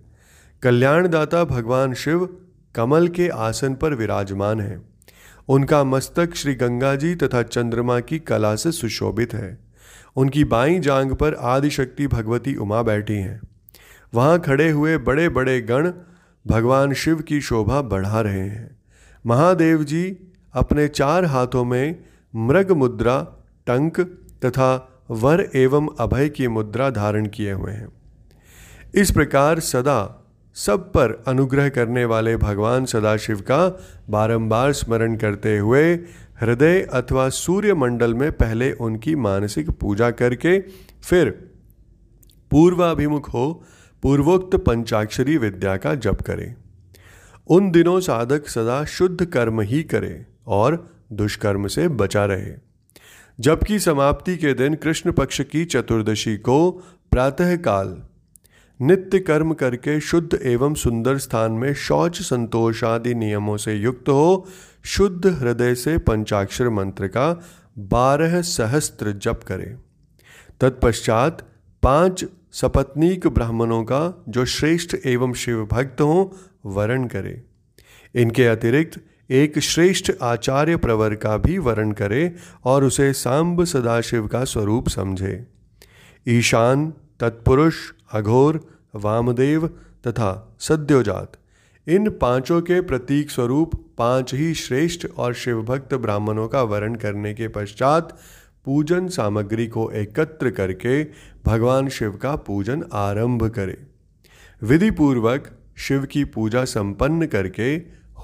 कल्याणदाता 0.61 1.43
भगवान 1.43 1.93
शिव 1.93 2.37
कमल 2.75 3.07
के 3.07 3.27
आसन 3.27 3.73
पर 3.75 3.93
विराजमान 3.93 4.59
है। 4.59 4.81
उनका 5.47 5.83
मस्तक 5.83 6.35
श्री 6.35 6.55
गंगा 6.55 6.95
जी 6.95 7.15
तथा 7.15 7.43
चंद्रमा 7.43 7.99
की 7.99 8.19
कला 8.19 8.55
से 8.55 8.71
सुशोभित 8.71 9.33
है। 9.33 9.66
उनकी 10.17 10.43
बाई 10.43 10.79
जांग 10.79 11.11
पर 11.11 11.33
आदिशक्ति 11.33 12.07
भगवती 12.07 12.55
उमा 12.55 12.81
बैठी 12.81 13.13
हैं। 13.13 13.41
वहाँ 14.13 14.39
खड़े 14.39 14.69
हुए 14.69 14.97
बड़े 14.97 15.29
बड़े 15.29 15.61
गण 15.61 15.91
भगवान 16.47 16.93
शिव 16.93 17.19
की 17.19 17.41
शोभा 17.41 17.81
बढ़ा 17.81 18.21
रहे 18.21 18.39
हैं। 18.39 18.79
महादेव 19.25 19.83
जी 19.83 20.17
अपने 20.53 20.87
चार 20.87 21.25
हाथों 21.25 21.65
में 21.65 22.03
मृग 22.35 22.71
मुद्रा, 22.71 23.27
टंक 23.67 23.99
तथा 24.45 25.03
वर 25.09 25.49
एवं 25.55 25.87
अभय 25.99 26.29
की 26.29 26.47
मुद्रा 26.47 26.89
धारण 26.89 27.25
किए 27.25 27.51
हुए 27.51 27.71
हैं। 27.71 27.89
इस 28.95 29.11
प्रकार 29.11 29.59
सदा 29.59 30.26
सब 30.65 30.89
पर 30.89 31.23
अनुग्रह 31.27 31.69
करने 31.69 32.05
वाले 32.05 32.37
भगवान 32.37 32.85
सदाशिव 32.85 33.41
का 33.41 33.85
बारंबार 34.09 34.73
स्मरण 34.73 35.15
करते 35.17 35.57
हुए 35.57 35.95
हृदय 36.41 36.81
अथवा 36.81 37.29
सूर्य 37.29 37.73
मंडल 37.73 38.13
में 38.13 38.31
पहले 38.31 38.71
उनकी 38.71 39.15
मानसिक 39.15 39.69
पूजा 39.69 40.11
करके 40.11 40.59
फिर 41.03 41.29
पूर्वाभिमुख 42.51 43.29
हो 43.29 43.63
पूर्वोक्त 44.01 44.55
पंचाक्षरी 44.55 45.37
विद्या 45.37 45.77
का 45.77 45.95
जप 45.95 46.21
करें। 46.21 46.55
उन 47.47 47.71
दिनों 47.71 47.99
साधक 47.99 48.47
सदा 48.47 48.83
शुद्ध 48.85 49.25
कर्म 49.25 49.61
ही 49.61 49.83
करे 49.83 50.25
और 50.47 50.89
दुष्कर्म 51.13 51.67
से 51.67 51.87
बचा 51.87 52.25
रहे। 52.25 52.53
जबकि 53.39 53.79
समाप्ति 53.79 54.37
के 54.37 54.53
दिन 54.53 54.75
कृष्ण 54.75 55.11
पक्ष 55.11 55.41
की 55.41 55.65
चतुर्दशी 55.65 56.37
को 56.37 56.71
प्रातःकाल 57.11 58.01
नित्य 58.81 59.19
कर्म 59.19 59.53
करके 59.53 59.99
शुद्ध 59.99 60.39
एवं 60.43 60.73
सुंदर 60.73 61.17
स्थान 61.17 61.51
में 61.51 61.73
शौच, 61.73 62.21
संतोष 62.21 62.83
आदि 62.83 63.15
नियमों 63.15 63.57
से 63.57 63.73
युक्त 63.73 64.09
हो, 64.09 64.47
शुद्ध 64.85 65.25
हृदय 65.25 65.75
से 65.75 65.97
पंचाक्षर 65.97 66.69
मंत्र 66.69 67.07
का 67.07 67.43
बारह 67.77 68.41
सहस्त्र 68.41 69.11
जप 69.11 69.39
करे। 69.47 69.75
तत्पश्चात 70.61 71.49
पाँच 71.83 72.25
सपत्नीक 72.51 73.27
ब्राह्मणों 73.27 73.83
का, 73.83 74.23
जो 74.29 74.45
श्रेष्ठ 74.45 74.95
एवं 75.05 75.33
शिव 75.33 75.65
भक्त 75.65 76.01
हों, 76.01 76.25
वरण 76.65 77.07
करे। 77.07 77.43
इनके 78.15 78.47
अतिरिक्त 78.47 79.01
एक 79.31 79.59
श्रेष्ठ 79.59 80.11
आचार्य 80.21 80.77
प्रवर 80.77 81.15
का 81.15 81.37
भी 81.37 81.57
वरण 81.57 81.91
करे 81.91 82.35
और 82.65 82.83
उसे 82.83 83.13
सांब 83.13 83.63
सदाशिव 83.63 84.27
का 84.27 84.43
स्वरूप 84.43 84.89
समझे। 84.89 85.47
ईशान, 86.27 86.93
तत्पुरुष 87.19 87.75
अघोर, 88.11 88.67
वामदेव 88.95 89.67
तथा 90.07 90.57
सद्योजात। 90.59 91.31
इन 91.87 92.09
पाँचों 92.09 92.61
के 92.61 92.81
प्रतीक 92.81 93.31
स्वरूप 93.31 93.75
पाँच 93.97 94.33
ही 94.33 94.53
श्रेष्ठ 94.53 95.07
और 95.17 95.33
शिवभक्त 95.33 95.93
ब्राह्मणों 95.93 96.47
का 96.47 96.61
वर्ण 96.61 96.95
करने 96.95 97.33
के 97.33 97.47
पश्चात 97.47 98.17
पूजन 98.65 99.07
सामग्री 99.07 99.67
को 99.67 99.91
एकत्र 99.91 100.49
करके 100.49 101.03
भगवान 101.45 101.89
शिव 101.89 102.11
का 102.11 102.35
पूजन 102.35 102.83
आरंभ 102.93 103.49
करें। 103.49 103.77
विधि 104.63 104.91
पूर्वक 104.91 105.49
शिव 105.77 106.05
की 106.05 106.23
पूजा 106.23 106.65
संपन्न 106.65 107.25
करके 107.25 107.75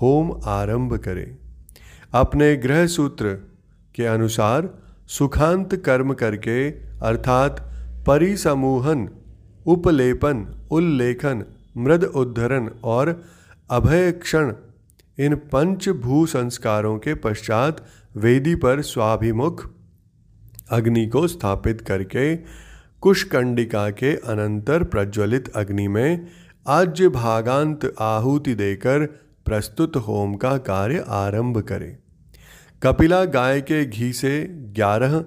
होम 0.01 0.41
आरंभ 0.45 0.97
करें। 0.97 1.37
अपने 2.13 2.55
ग्रह 2.55 2.87
सूत्र 2.87 3.33
के 3.95 4.05
अनुसार 4.05 4.69
सुखांत 5.07 5.75
कर्म 5.75 6.13
करके, 6.13 6.71
अर्थात 7.01 7.71
परिसमूहन 8.07 9.09
उपलेपन, 9.65 10.45
उल्लेखन, 10.71 11.43
मृद 11.77 12.03
उद्धरण 12.03 12.69
और 12.83 13.21
अभय 13.69 14.11
क्षण 14.13 14.53
इन 15.17 15.35
पंच 15.51 15.87
भू 16.01 16.25
संस्कारों 16.25 16.97
के 16.99 17.13
पश्चात 17.15 17.85
वेदी 18.17 18.55
पर 18.55 18.81
स्वाभिमुख 18.81 19.69
अग्नि 20.71 21.05
को 21.07 21.27
स्थापित 21.27 21.81
करके 21.81 22.35
कुशकंडिका 23.01 23.89
के 23.91 24.15
अनंतर 24.31 24.83
प्रज्वलित 24.83 25.51
अग्नि 25.55 25.87
में 25.87 26.27
आज्य 26.65 27.09
भागांत 27.09 27.93
आहुति 28.01 28.55
देकर 28.55 29.05
प्रस्तुत 29.45 29.95
होम 29.97 30.35
का 30.35 30.57
कार्य 30.67 31.03
आरंभ 31.07 31.57
करें। 31.61 31.95
कपिला 32.81 33.23
गाय 33.27 33.61
के 33.61 33.83
घी 33.85 34.11
से 34.13 34.43
ग्यारह, 34.75 35.23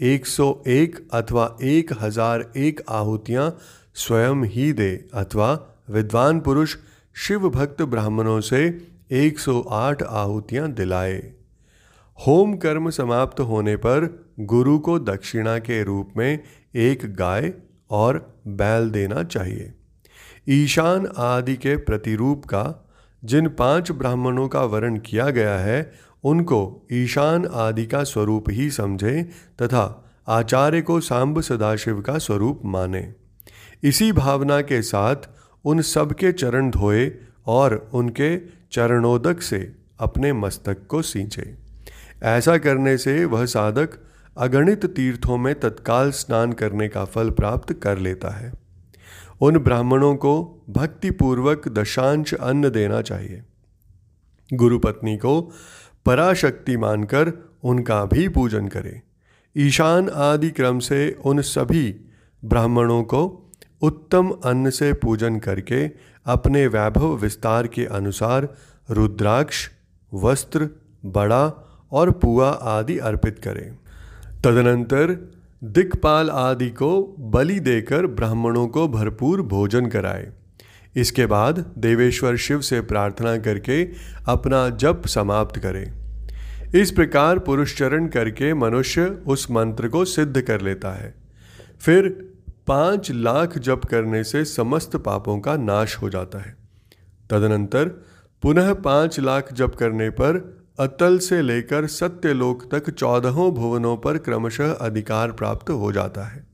एक 0.00 0.26
सौ 0.26 0.62
एक 0.68 0.96
अथवा 1.12 1.44
एक 1.62 1.92
हज़ार 2.00 2.44
एक 2.56 2.80
आहुतियाँ 2.88 3.50
स्वयं 3.94 4.44
ही 4.44 4.72
दे 4.72 5.08
अथवा 5.14 5.66
विद्वान 5.90 6.40
पुरुष 6.40 6.76
शिव 7.14 7.50
भक्त 7.50 7.82
ब्राह्मणों 7.82 8.40
से 8.40 8.88
108 9.10 10.02
आहुतियाँ 10.02 10.72
दिलाए। 10.72 11.32
होम 12.26 12.56
कर्म 12.56 12.90
समाप्त 12.90 13.40
होने 13.40 13.76
पर 13.76 14.28
गुरु 14.40 14.78
को 14.78 14.98
दक्षिणा 14.98 15.58
के 15.58 15.82
रूप 15.84 16.12
में 16.16 16.38
एक 16.74 17.14
गाय 17.14 17.52
और 17.90 18.40
बैल 18.46 18.90
देना 18.90 19.22
चाहिए। 19.22 19.72
ईशान 20.48 21.08
आदि 21.18 21.56
के 21.56 21.76
प्रतिरूप 21.76 22.44
का, 22.44 22.90
जिन 23.24 23.48
पाँच 23.48 23.92
ब्राह्मणों 23.92 24.48
का 24.48 24.62
वर्ण 24.62 24.98
किया 24.98 25.30
गया 25.30 25.58
है, 25.58 25.92
उनको 26.24 26.86
ईशान 26.92 27.46
आदि 27.46 27.86
का 27.86 28.04
स्वरूप 28.04 28.44
ही 28.50 28.70
समझें 28.70 29.24
तथा 29.62 30.12
आचार्य 30.28 30.82
को 30.82 31.00
सांब 31.00 31.40
सदाशिव 31.40 32.00
का 32.00 32.18
स्वरूप 32.18 32.62
माने। 32.64 33.19
इसी 33.82 34.12
भावना 34.12 34.60
के 34.60 34.82
साथ 34.82 35.16
उन 35.64 35.80
सब 35.80 36.12
के 36.12 36.32
चरण 36.32 36.70
धोए 36.70 37.12
और 37.46 37.90
उनके 37.92 38.38
चरणोदक 38.72 39.42
से 39.42 39.72
अपने 40.00 40.32
मस्तक 40.32 40.86
को 40.88 41.02
सींचे। 41.02 41.54
ऐसा 42.22 42.58
करने 42.58 42.98
से 42.98 43.24
वह 43.24 43.46
साधक 43.46 43.90
अगणित 44.38 44.86
तीर्थों 44.86 45.36
में 45.36 45.60
तत्काल 45.60 46.10
स्नान 46.10 46.52
करने 46.52 46.88
का 46.88 47.04
फल 47.04 47.30
प्राप्त 47.30 47.72
कर 47.72 47.98
लेता 47.98 48.28
है। 48.28 48.52
उन 49.40 49.58
ब्राह्मणों 49.58 50.16
को 50.16 50.64
भक्तिपूर्वक 50.70 51.68
दशांश 51.68 52.34
अन्न 52.34 52.70
देना 52.70 53.02
चाहिए। 53.02 53.42
गुरु 54.52 54.78
पत्नी 54.78 55.16
को 55.16 55.52
पराशक्ति 56.06 56.76
मानकर 56.76 57.32
उनका 57.64 58.04
भी 58.04 58.28
पूजन 58.28 58.68
करें। 58.68 59.00
ईशान 59.56 60.08
आदि 60.08 60.50
क्रम 60.50 60.78
से 60.78 61.18
उन 61.24 61.40
सभी 61.40 61.96
ब्राह्मणों 62.44 63.02
को 63.02 63.39
उत्तम 63.82 64.30
अन्न 64.44 64.70
से 64.70 64.92
पूजन 64.92 65.38
करके 65.38 65.90
अपने 66.26 66.66
वैभव 66.66 67.16
विस्तार 67.16 67.66
के 67.66 67.84
अनुसार 67.84 68.48
रुद्राक्ष, 68.90 69.68
वस्त्र, 70.14 70.68
बड़ा 71.04 71.66
और 71.92 72.10
पुआ 72.10 72.50
आदि 72.50 72.98
अर्पित 72.98 73.38
करें। 73.38 73.78
तदनंतर 74.44 75.32
दिक्पाल 75.64 76.30
आदि 76.30 76.70
को 76.70 77.16
बलि 77.18 77.60
देकर 77.60 78.06
ब्राह्मणों 78.06 78.68
को 78.68 78.88
भरपूर 78.88 79.42
भोजन 79.42 79.86
कराए। 79.86 80.32
इसके 80.96 81.26
बाद 81.26 81.74
देवेश्वर 81.78 82.36
शिव 82.36 82.60
से 82.60 82.80
प्रार्थना 82.80 83.38
करके 83.38 83.84
अपना 84.28 84.68
जप 84.68 85.02
समाप्त 85.06 85.58
करें। 85.58 85.92
इस 86.74 86.90
प्रकार 86.90 87.38
पुरुष 87.38 87.78
चरण 87.78 88.08
करके 88.08 88.54
मनुष्य 88.54 89.06
उस 89.26 89.50
मंत्र 89.50 89.88
को 89.88 90.04
सिद्ध 90.04 90.40
कर 90.40 90.60
लेता 90.60 90.90
है। 90.90 91.14
फिर 91.80 92.29
पाँच 92.70 93.10
लाख 93.10 93.58
जप 93.58 93.84
करने 93.84 94.24
से 94.24 94.44
समस्त 94.44 94.96
पापों 94.96 95.38
का 95.40 95.56
नाश 95.56 95.96
हो 95.96 96.10
जाता 96.10 96.38
है। 96.38 96.54
तदनंतर 97.30 97.88
पुनः 98.42 98.72
पाँच 98.74 99.20
लाख 99.20 99.52
जप 99.52 99.74
करने 99.74 100.10
पर 100.10 100.38
अतल 100.80 101.18
से 101.18 101.42
लेकर 101.42 101.86
सत्यलोक 101.86 102.62
तक 102.74 102.90
चौदहों 102.90 103.50
भुवनों 103.52 103.96
पर 103.96 104.18
क्रमशः 104.18 104.72
अधिकार 104.72 105.32
प्राप्त 105.32 105.70
हो 105.70 105.92
जाता 105.92 106.28
है। 106.28 106.46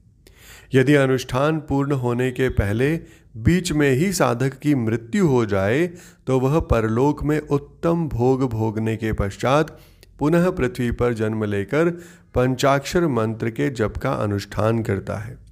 यदि 0.74 0.94
अनुष्ठान 0.94 1.60
पूर्ण 1.60 1.92
होने 1.92 2.30
के 2.32 2.48
पहले 2.48 3.00
बीच 3.36 3.72
में 3.72 3.90
ही 3.90 4.12
साधक 4.12 4.58
की 4.58 4.74
मृत्यु 4.74 5.28
हो 5.28 5.46
जाए 5.46 5.86
तो 6.26 6.40
वह 6.40 6.60
परलोक 6.60 7.22
में 7.22 7.40
उत्तम 7.40 8.08
भोग 8.08 8.50
भोगने 8.50 8.96
के 8.96 9.12
पश्चात 9.12 9.78
पुनः 10.18 10.50
पृथ्वी 10.50 10.90
पर 10.90 11.14
जन्म 11.14 11.44
लेकर 11.44 11.90
पंचाक्षर 12.34 13.06
मंत्र 13.06 13.50
के 13.50 13.70
जप 13.70 13.94
का 13.96 14.12
अनुष्ठान 14.12 14.82
करता 14.82 15.16
है। 15.16 15.45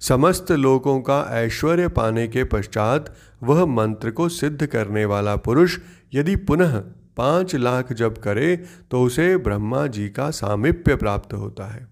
समस्त 0.00 0.52
लोगों 0.52 1.00
का 1.00 1.26
ऐश्वर्य 1.30 1.88
पाने 1.88 2.28
के 2.28 2.44
पश्चात 2.44 3.14
वह 3.42 3.64
मंत्र 3.66 4.10
को 4.10 4.28
सिद्ध 4.28 4.66
करने 4.66 5.04
वाला 5.04 5.36
पुरुष 5.36 5.78
यदि 6.14 6.36
पुनः 6.36 6.78
पाँच 7.16 7.54
लाख 7.54 7.92
जप 7.92 8.14
करे 8.24 8.56
तो 8.90 9.02
उसे 9.02 9.36
ब्रह्मा 9.36 9.86
जी 9.86 10.08
का 10.08 10.30
सामिप्य 10.30 10.96
प्राप्त 10.96 11.32
होता 11.34 11.64
है। 11.64 11.86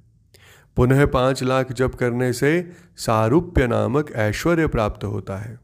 पुनः 0.77 1.07
पाँच 1.07 1.43
लाख 1.43 1.73
जप 1.73 1.95
करने 1.95 2.33
से 2.33 2.73
सारूप्य 2.97 3.67
नामक 3.67 4.13
ऐश्वर्य 4.13 4.67
प्राप्त 4.67 5.05
होता 5.05 5.37
है। 5.37 5.59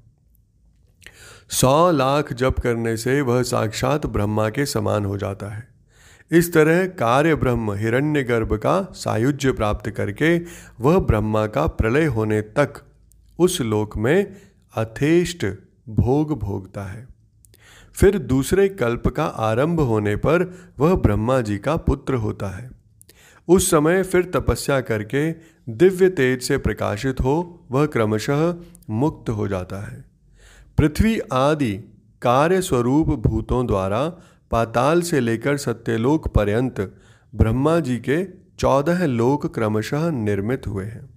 सौ 1.51 1.91
लाख 1.91 2.33
जप 2.33 2.61
करने 2.61 2.97
से 2.97 3.21
वह 3.21 3.43
साक्षात 3.43 4.07
ब्रह्मा 4.07 4.49
के 4.51 4.67
समान 4.67 5.05
हो 5.05 5.17
जाता 5.19 5.49
है। 5.49 5.70
इस 6.33 6.53
तरह 6.53 6.87
कार्य 6.87 7.35
ब्रह्म 7.35 7.73
हिरण्य 7.73 8.23
गर्भ 8.23 8.53
का 8.53 8.83
सायुज्य 8.93 9.53
प्राप्त 9.53 9.91
करके 9.91 10.39
वह 10.81 10.99
ब्रह्मा 10.99 11.47
का 11.47 11.67
प्रलय 11.67 12.05
होने 12.05 12.41
तक 12.41 12.83
उस 13.39 13.61
लोक 13.61 13.97
में 13.97 14.37
अथेष्ट 14.77 15.47
भोग 15.89 16.39
भोगता 16.39 16.83
है। 16.83 17.07
फिर 17.95 18.19
दूसरे 18.19 18.69
कल्प 18.69 19.09
का 19.09 19.25
आरंभ 19.25 19.81
होने 19.81 20.17
पर 20.17 20.55
वह 20.79 20.95
ब्रह्मा 20.95 21.41
जी 21.41 21.59
का 21.59 21.77
पुत्र 21.77 22.15
होता 22.15 22.49
है। 22.57 22.71
उस 23.49 23.71
समय 23.71 24.03
फिर 24.03 24.31
तपस्या 24.35 24.81
करके 24.81 25.33
दिव्य 25.69 26.09
तेज 26.09 26.43
से 26.43 26.59
प्रकाशित 26.59 27.21
हो 27.21 27.67
वह 27.71 27.87
क्रमशः 27.87 28.55
मुक्त 28.91 29.31
हो 29.31 29.49
जाता 29.49 29.87
है। 29.87 30.05
पृथ्वी 30.79 31.19
आदि 31.33 31.73
कार्य 32.23 32.63
स्वरूप 32.63 33.09
भूतों 33.09 33.67
द्वारा 33.67 34.13
पाताल 34.51 35.03
से 35.03 35.21
लेकर 35.21 35.57
सत्यलोक 35.57 36.29
पर्यंत 36.29 36.95
ब्रह्मा 37.35 37.81
जी 37.81 37.97
के 37.97 38.25
चौदह 38.59 39.07
लोक 39.07 39.55
क्रमशः 39.55 40.11
निर्मित 40.11 40.67
हुए 40.67 40.85
हैं। 40.85 41.11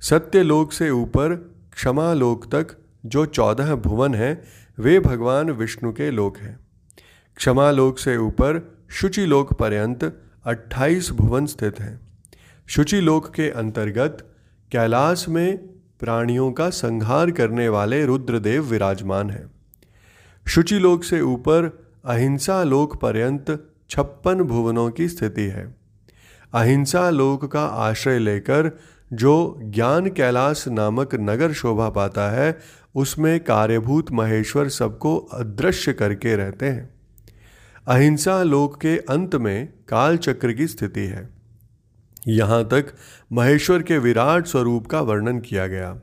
सत्यलोक 0.00 0.72
से 0.72 0.90
ऊपर 0.90 1.34
क्षमा 1.74 2.14
लोक 2.14 2.44
तक 2.54 2.76
जो 3.06 3.26
चौदह 3.26 3.74
भुवन 3.74 4.14
हैं, 4.14 4.42
वे 4.78 5.00
भगवान 5.00 5.50
विष्णु 5.50 5.92
के 5.92 6.10
लोक 6.10 6.38
हैं। 6.38 6.60
क्षमा 7.36 7.70
लोक 7.70 7.98
से 7.98 8.16
ऊपर 8.16 8.78
शुचि 8.90 9.26
लोक 9.26 9.52
पर्यंत 9.52 10.20
अट्ठाईस 10.44 11.10
भुवन 11.10 11.46
स्थित 11.46 11.80
हैं। 11.80 12.00
शुचि 12.66 13.00
लोक 13.00 13.34
के 13.34 13.50
अंतर्गत 13.50 14.34
कैलाश 14.72 15.28
में 15.28 15.58
प्राणियों 16.00 16.52
का 16.52 16.70
संहार 16.70 17.30
करने 17.30 17.68
वाले 17.68 18.06
रुद्रदेव 18.06 18.64
विराजमान 18.64 19.30
हैं। 19.30 19.50
शुचि 20.48 20.78
लोक 20.78 21.04
से 21.04 21.20
ऊपर 21.20 21.81
अहिंसा 22.04 22.62
लोक 22.62 22.96
पर्यंत 22.96 23.70
छप्पन 23.90 24.34
भुवनों 24.34 24.90
की 24.90 25.08
स्थिति 25.08 25.42
है। 25.42 25.74
अहिंसा 26.54 27.10
लोक 27.10 27.52
का 27.52 27.64
आश्रय 27.64 28.18
लेकर 28.18 28.78
जो 29.12 29.60
ज्ञान 29.62 30.06
कैलाश 30.06 30.68
नामक 30.68 31.14
नगर 31.14 31.52
शोभा 31.52 31.90
पाता 31.90 32.30
है, 32.30 32.58
उसमें 32.94 33.44
कार्यभूत 33.44 34.12
महेश्वर 34.12 34.68
सबको 34.68 35.16
अदृश्य 35.16 35.92
करके 35.92 36.36
रहते 36.36 36.66
हैं। 36.66 36.94
अहिंसा 37.88 38.42
लोक 38.42 38.80
के 38.80 38.98
अंत 38.98 39.34
में 39.34 39.68
काल 39.88 40.16
चक्र 40.16 40.52
की 40.52 40.66
स्थिति 40.66 41.00
है। 41.00 41.28
यहाँ 42.28 42.64
तक 42.64 42.94
महेश्वर 43.32 43.82
के 43.82 43.98
विराट 43.98 44.46
स्वरूप 44.46 44.86
का 44.86 45.00
वर्णन 45.00 45.40
किया 45.40 45.66
गया। 45.66 46.00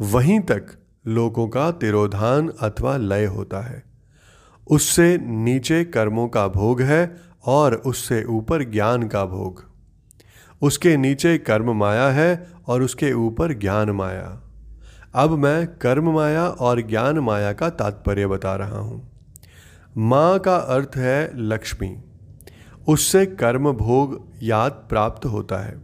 वहीं 0.00 0.40
तक 0.40 0.66
लोकों 1.06 1.48
का 1.48 1.70
तिरोधान 1.70 2.48
अथवा 2.48 2.96
लय 2.96 3.24
होता 3.24 3.60
है। 3.60 3.93
उससे 4.68 5.18
नीचे 5.18 5.84
कर्मों 5.84 6.28
का 6.28 6.48
भोग 6.48 6.82
है 6.82 7.16
और 7.46 7.74
उससे 7.74 8.24
ऊपर 8.24 8.64
ज्ञान 8.64 9.08
का 9.08 9.24
भोग। 9.24 9.64
उसके 10.62 10.96
नीचे 10.96 11.38
कर्म 11.38 11.72
माया 11.72 12.08
है 12.08 12.46
और 12.66 12.82
उसके 12.82 13.12
ऊपर 13.12 13.52
ज्ञान 13.52 13.90
माया। 13.90 14.40
अब 15.14 15.30
मैं 15.30 15.66
कर्म 15.66 16.14
माया 16.14 16.48
और 16.48 16.82
ज्ञान 16.82 17.18
माया 17.18 17.52
का 17.52 17.70
तात्पर्य 17.70 18.26
बता 18.26 18.56
रहा 18.56 18.78
हूँ। 18.78 19.12
माँ 19.96 20.38
का 20.38 20.56
अर्थ 20.56 20.90
है 20.96 21.30
लक्ष्मी। 21.34 21.96
उससे 22.88 23.26
कर्म 23.26 23.72
भोग 23.72 24.28
याद 24.42 24.72
प्राप्त 24.72 25.26
होता 25.26 25.56
है। 25.56 25.82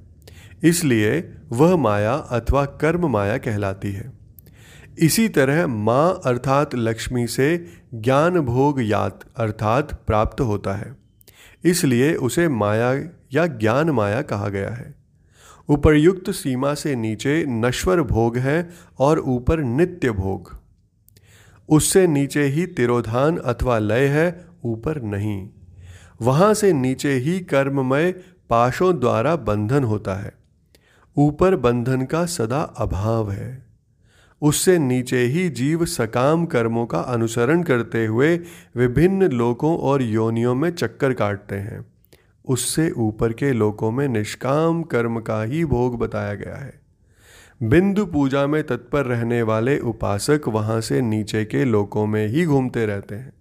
इसलिए 0.63 1.33
वह 1.53 1.77
माया 1.77 2.15
अथवा 2.15 2.65
कर्म 2.65 3.09
माया 3.09 3.39
कहलाती 3.39 3.93
है। 3.93 4.20
इसी 4.99 5.29
तरह 5.29 5.67
माँ 5.67 6.21
अर्थात 6.25 6.75
लक्ष्मी 6.75 7.27
से 7.27 7.67
ज्ञान 7.95 8.41
भोग 8.41 8.83
यात 8.83 9.21
अर्थात 9.37 10.05
प्राप्त 10.07 10.41
होता 10.41 10.75
है। 10.75 10.97
इसलिए 11.65 12.15
उसे 12.15 12.49
माया 12.49 12.95
या 13.33 13.47
ज्ञान 13.47 13.91
माया 13.91 14.23
कहा 14.23 14.49
गया 14.49 14.71
है। 14.71 14.95
उपर्युक्त 15.69 16.31
सीमा 16.31 16.75
से 16.75 16.97
नीचे 16.97 17.45
नश्वर 17.49 18.03
भोग 18.03 18.37
है 18.37 18.71
और 18.99 19.19
ऊपर 19.19 19.61
नित्य 19.61 20.11
भोग। 20.11 20.61
उससे 21.69 22.07
नीचे 22.07 22.43
ही 22.43 22.67
तिरोधान 22.67 23.37
अथवा 23.37 23.79
लय 23.79 24.07
है, 24.07 24.47
ऊपर 24.65 25.03
नहीं। 25.03 25.49
वहाँ 26.23 26.55
से 26.55 26.73
नीचे 26.73 27.13
ही 27.13 27.41
कर्ममय 27.41 28.13
पाशों 28.51 29.01
द्वारा 29.01 29.37
बंधन 29.37 29.85
होता 29.85 30.15
है। 30.15 30.33
ऊपर 31.17 31.57
बंधन 31.57 32.05
का 32.05 32.27
सदा 32.27 32.63
अभाव 32.63 33.31
है। 33.31 33.70
उससे 34.43 34.79
नीचे 34.79 35.19
ही 35.19 35.49
जीव 35.49 35.85
सकाम 35.85 36.47
कर्मों 36.47 36.87
का 36.87 36.99
अनुसरण 36.99 37.63
करते 37.63 38.07
हुए 38.07 38.41
विभिन्न 38.77 39.29
लोकों 39.29 39.79
और 39.79 40.03
योनियों 40.03 40.55
में 40.55 40.71
चक्कर 40.71 41.13
काटते 41.13 41.55
हैं। 41.55 41.87
उससे 42.45 42.91
ऊपर 42.91 43.33
के 43.33 43.53
लोकों 43.53 43.91
में 43.91 44.09
निष्काम 44.09 44.83
कर्म 44.83 45.21
का 45.21 45.43
ही 45.43 45.65
भोग 45.65 45.99
बताया 45.99 46.35
गया 46.35 46.57
है। 46.57 46.81
बिंदु 47.63 48.07
पूजा 48.07 48.47
में 48.47 48.67
तत्पर 48.67 49.05
रहने 49.05 49.43
वाले 49.43 49.79
उपासक 49.79 50.41
वहाँ 50.49 50.81
से 50.81 51.01
नीचे 51.01 51.45
के 51.45 51.65
लोकों 51.65 52.07
में 52.07 52.27
ही 52.27 52.47
घूमते 52.47 52.87
रहते 52.87 53.15
हैं। 53.15 53.33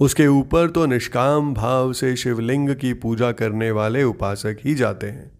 उसके 0.00 0.26
ऊपर 0.26 0.70
तो 0.70 0.86
निष्काम 0.86 1.54
भाव 1.54 1.92
से 1.92 2.16
शिवलिंग 2.16 2.76
की 2.76 2.92
पूजा 2.92 3.32
करने 3.32 3.70
वाले 3.70 4.02
उपासक 4.02 4.56
ही 4.60 4.74
जाते 4.74 5.06
हैं। 5.06 5.37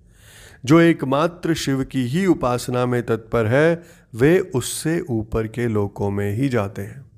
जो 0.64 0.80
एकमात्र 0.80 1.54
शिव 1.54 1.84
की 1.84 2.02
ही 2.02 2.26
उपासना 2.26 2.86
में 2.86 3.06
तत्पर 3.06 3.46
है, 3.46 3.82
वे 4.14 4.38
उससे 4.38 5.00
ऊपर 5.00 5.46
के 5.46 5.68
लोकों 5.68 6.10
में 6.10 6.36
ही 6.36 6.48
जाते 6.48 6.82
हैं। 6.82 7.10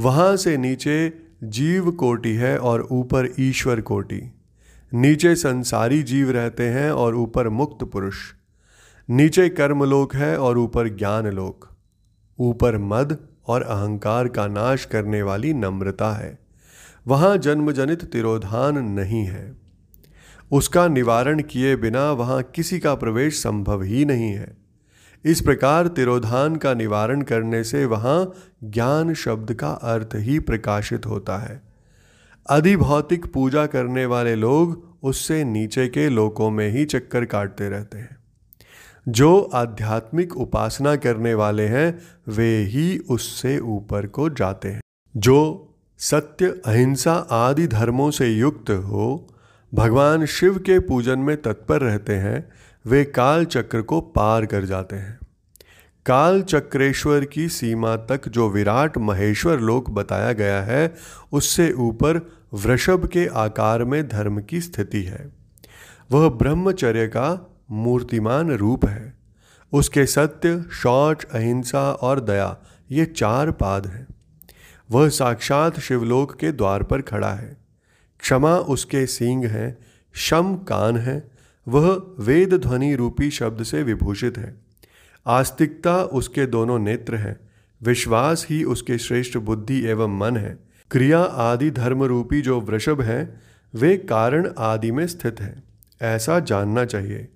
वहाँ 0.00 0.36
से 0.36 0.56
नीचे 0.56 1.12
जीव 1.44 1.90
कोटि 1.90 2.32
है 2.32 2.58
और 2.58 2.88
ऊपर 2.90 3.28
ईश्वर 3.40 3.80
कोटि। 3.80 4.34
नीचे 4.94 5.34
संसारी 5.34 6.02
जीव 6.02 6.30
रहते 6.30 6.68
हैं 6.68 6.90
और 6.90 7.14
ऊपर 7.14 7.48
मुक्त 7.48 7.84
पुरुष। 7.84 8.16
नीचे 9.10 9.48
कर्मलोक 9.48 10.14
है 10.14 10.38
और 10.38 10.58
ऊपर 10.58 10.88
ज्ञान 10.88 11.26
लोक 11.26 11.68
ऊपर 12.38 12.78
मद 12.78 13.18
और 13.46 13.62
अहंकार 13.62 14.28
का 14.28 14.46
नाश 14.46 14.84
करने 14.84 15.22
वाली 15.22 15.52
नम्रता 15.52 16.12
है। 16.12 16.38
वहाँ 17.06 17.36
जन्म 17.36 17.72
जनित 17.72 18.04
तिरोधान 18.04 18.78
नहीं 18.78 19.24
है। 19.24 19.69
उसका 20.52 20.88
निवारण 20.88 21.42
किए 21.42 21.76
बिना 21.76 22.12
वहाँ 22.12 22.42
किसी 22.42 22.78
का 22.78 22.94
प्रवेश 22.94 23.42
संभव 23.42 23.82
ही 23.82 24.04
नहीं 24.04 24.32
है। 24.32 24.56
इस 25.24 25.40
प्रकार 25.40 25.88
तिरोधान 25.88 26.56
का 26.56 26.74
निवारण 26.74 27.22
करने 27.22 27.64
से 27.64 27.84
वहाँ 27.84 28.32
ज्ञान 28.64 29.14
शब्द 29.14 29.54
का 29.54 29.70
अर्थ 29.70 30.08
ही 30.14 30.38
प्रकाशित 30.38 31.06
होता 31.06 31.38
है। 31.38 31.62
अधिभौतिक 32.50 33.32
पूजा 33.32 33.66
करने 33.66 34.06
वाले 34.06 34.34
लोग 34.34 34.96
उससे 35.02 35.44
नीचे 35.44 35.88
के 35.88 36.08
लोकों 36.08 36.50
में 36.50 36.68
ही 36.68 36.84
चक्कर 36.84 37.24
काटते 37.24 37.68
रहते 37.68 37.98
हैं। 37.98 38.16
जो 39.08 39.50
आध्यात्मिक 39.54 40.36
उपासना 40.36 40.96
करने 40.96 41.34
वाले 41.34 41.66
हैं, 41.66 41.98
वे 42.28 42.56
ही 42.56 42.98
उससे 42.98 43.58
ऊपर 43.58 44.06
को 44.06 44.30
जाते 44.30 44.68
हैं। 44.68 44.80
जो 45.16 45.68
सत्य, 45.98 46.46
अहिंसा 46.46 47.14
आदि 47.14 47.66
धर्मों 47.66 48.10
से 48.10 48.28
युक्त 48.28 48.70
हो 48.70 49.26
भगवान 49.74 50.26
शिव 50.26 50.58
के 50.58 50.78
पूजन 50.78 51.18
में 51.18 51.42
तत्पर 51.42 51.80
रहते 51.80 52.14
हैं, 52.14 52.52
वे 52.86 53.04
काल 53.04 53.44
चक्र 53.44 53.82
को 53.82 54.00
पार 54.00 54.46
कर 54.46 54.64
जाते 54.64 54.96
हैं। 54.96 55.20
काल 56.06 56.42
चक्रेश्वर 56.42 57.24
की 57.24 57.48
सीमा 57.48 57.96
तक 57.96 58.28
जो 58.28 58.50
विराट 58.50 58.98
महेश्वर 58.98 59.60
लोक 59.60 59.90
बताया 59.90 60.32
गया 60.32 60.62
है, 60.62 60.94
उससे 61.32 61.72
ऊपर 61.72 62.32
वृषभ 62.54 63.06
के 63.06 63.26
आकार 63.26 63.84
में 63.84 64.08
धर्म 64.08 64.42
की 64.42 64.60
स्थिति 64.60 65.02
है। 65.02 65.32
वह 66.12 66.28
ब्रह्मचर्य 66.28 67.06
का 67.06 67.56
मूर्तिमान 67.70 68.52
रूप 68.52 68.86
है। 68.86 69.14
उसके 69.72 70.06
सत्य, 70.06 70.64
शौच, 70.72 71.24
अहिंसा 71.24 71.92
और 71.92 72.20
दया, 72.20 72.56
ये 72.90 73.04
चार 73.04 73.50
पाद 73.50 73.86
हैं। 73.86 74.06
वह 74.90 75.08
साक्षात 75.08 75.80
शिवलोक 75.80 76.34
के 76.34 76.52
द्वार 76.52 76.82
पर 76.82 77.02
खड़ा 77.02 77.32
है। 77.32 77.59
क्षमा 78.20 78.56
उसके 78.56 79.06
सींग 79.06 79.44
हैं, 79.44 79.78
शम 80.12 80.56
कान 80.56 80.96
है, 80.96 81.30
वह 81.68 82.02
वेद 82.18 82.54
ध्वनि 82.54 82.94
रूपी 82.94 83.30
शब्द 83.30 83.62
से 83.62 83.82
विभूषित 83.82 84.38
है। 84.38 84.54
आस्तिकता 85.26 86.02
उसके 86.02 86.46
दोनों 86.46 86.78
नेत्र 86.78 87.14
हैं, 87.14 87.40
विश्वास 87.82 88.46
ही 88.50 88.64
उसके 88.64 88.98
श्रेष्ठ 88.98 89.36
बुद्धि 89.36 89.86
एवं 89.86 90.18
मन 90.18 90.36
है। 90.36 90.58
क्रिया 90.90 91.20
आदि 91.20 91.70
धर्म 91.70 92.02
रूपी 92.02 92.40
जो 92.40 92.60
वृषभ 92.60 93.00
हैं, 93.00 93.40
वे 93.74 93.96
कारण 93.96 94.52
आदि 94.58 94.90
में 94.90 95.06
स्थित 95.06 95.40
हैं, 95.40 95.62
ऐसा 96.02 96.40
जानना 96.40 96.84
चाहिए। 96.84 97.28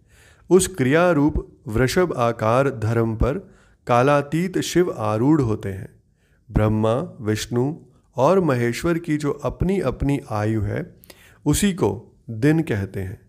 उस 0.50 0.66
क्रिया 0.66 1.10
रूप 1.10 1.58
वृषभ 1.68 2.14
आकार 2.16 2.70
धर्म 2.70 3.16
पर 3.16 3.50
कालातीत 3.86 4.58
शिव 4.58 4.94
आरूढ़ 4.98 5.40
होते 5.40 5.68
हैं। 5.68 6.02
ब्रह्मा, 6.50 7.18
विष्णु 7.20 7.74
और 8.16 8.40
महेश्वर 8.40 8.98
की 8.98 9.16
जो 9.16 9.30
अपनी 9.30 9.80
अपनी 9.80 10.20
आयु 10.30 10.60
है, 10.60 10.96
उसी 11.46 11.72
को 11.72 12.16
दिन 12.30 12.62
कहते 12.62 13.00
हैं। 13.00 13.20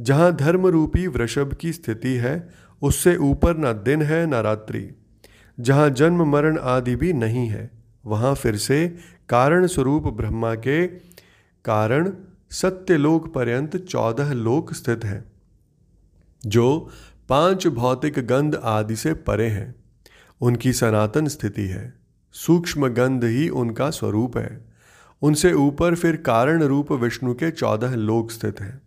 जहाँ 0.00 0.36
धर्म 0.36 0.66
रूपी 0.66 1.06
वृषभ 1.06 1.54
की 1.60 1.72
स्थिति 1.72 2.14
है, 2.14 2.48
उससे 2.82 3.16
ऊपर 3.16 3.56
ना 3.56 3.72
दिन 3.72 4.02
है, 4.02 4.26
ना 4.26 4.40
रात्रि। 4.40 4.90
जहाँ 5.60 5.90
जन्म 5.90 6.24
मरण 6.24 6.58
आदि 6.58 6.96
भी 6.96 7.12
नहीं 7.12 7.46
है, 7.48 7.70
वहाँ 8.06 8.34
फिर 8.34 8.56
से 8.56 8.96
कारण 9.28 9.66
स्वरूप 9.66 10.02
ब्रह्मा 10.02 10.54
के 10.54 10.86
कारण 11.64 12.12
सत्यलोक 12.50 13.34
पर्यंत 13.34 13.76
चौदह 13.76 14.32
लोक 14.32 14.74
स्थित 14.74 15.04
हैं, 15.04 15.24
जो 16.46 16.90
पाँच 17.28 17.66
भौतिक 17.66 18.14
गंध 18.14 18.54
आदि 18.54 18.96
से 18.96 19.14
परे 19.14 19.46
हैं। 19.46 19.74
उनकी 20.40 20.72
सनातन 20.72 21.28
स्थिति 21.28 21.66
है। 21.66 22.03
सूक्ष्म 22.34 22.88
गंध 22.88 23.24
ही 23.24 23.48
उनका 23.48 23.90
स्वरूप 23.90 24.36
है। 24.36 24.64
उनसे 25.22 25.52
ऊपर 25.52 25.94
फिर 25.94 26.16
कारण 26.16 26.62
रूप 26.62 26.92
विष्णु 26.92 27.34
के 27.34 27.50
चौदह 27.50 27.94
लोक 27.94 28.30
स्थित 28.30 28.60
हैं। 28.60 28.82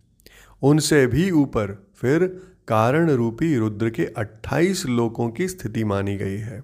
उनसे 0.62 1.06
भी 1.06 1.30
ऊपर 1.30 1.88
फिर 1.96 2.24
कारण 2.68 3.10
रूपी 3.10 3.56
रुद्र 3.56 3.90
के 3.90 4.04
अट्ठाईस 4.04 4.86
लोकों 4.86 5.30
की 5.30 5.48
स्थिति 5.48 5.84
मानी 5.84 6.16
गई 6.16 6.36
है। 6.36 6.62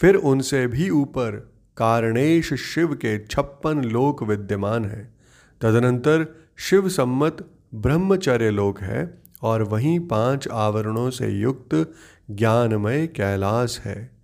फिर 0.00 0.14
उनसे 0.14 0.66
भी 0.66 0.90
ऊपर 0.90 1.52
कारणेश 1.76 2.54
शिव 2.54 2.94
के 2.94 3.26
छप्पन 3.26 3.84
लोक 3.84 4.22
विद्यमान 4.22 4.84
है। 4.84 5.14
तदनंतर 5.60 6.36
शिव 6.56 6.88
सम्मत 6.88 7.50
ब्रह्मचर्य 7.74 8.50
लोक 8.50 8.80
है 8.80 9.22
और 9.42 9.62
वहीं 9.62 10.00
पाँच 10.00 10.48
आवरणों 10.48 11.10
से 11.10 11.28
युक्त 11.28 11.92
ज्ञानमय 12.30 13.06
कैलाश 13.06 13.80
है। 13.80 14.17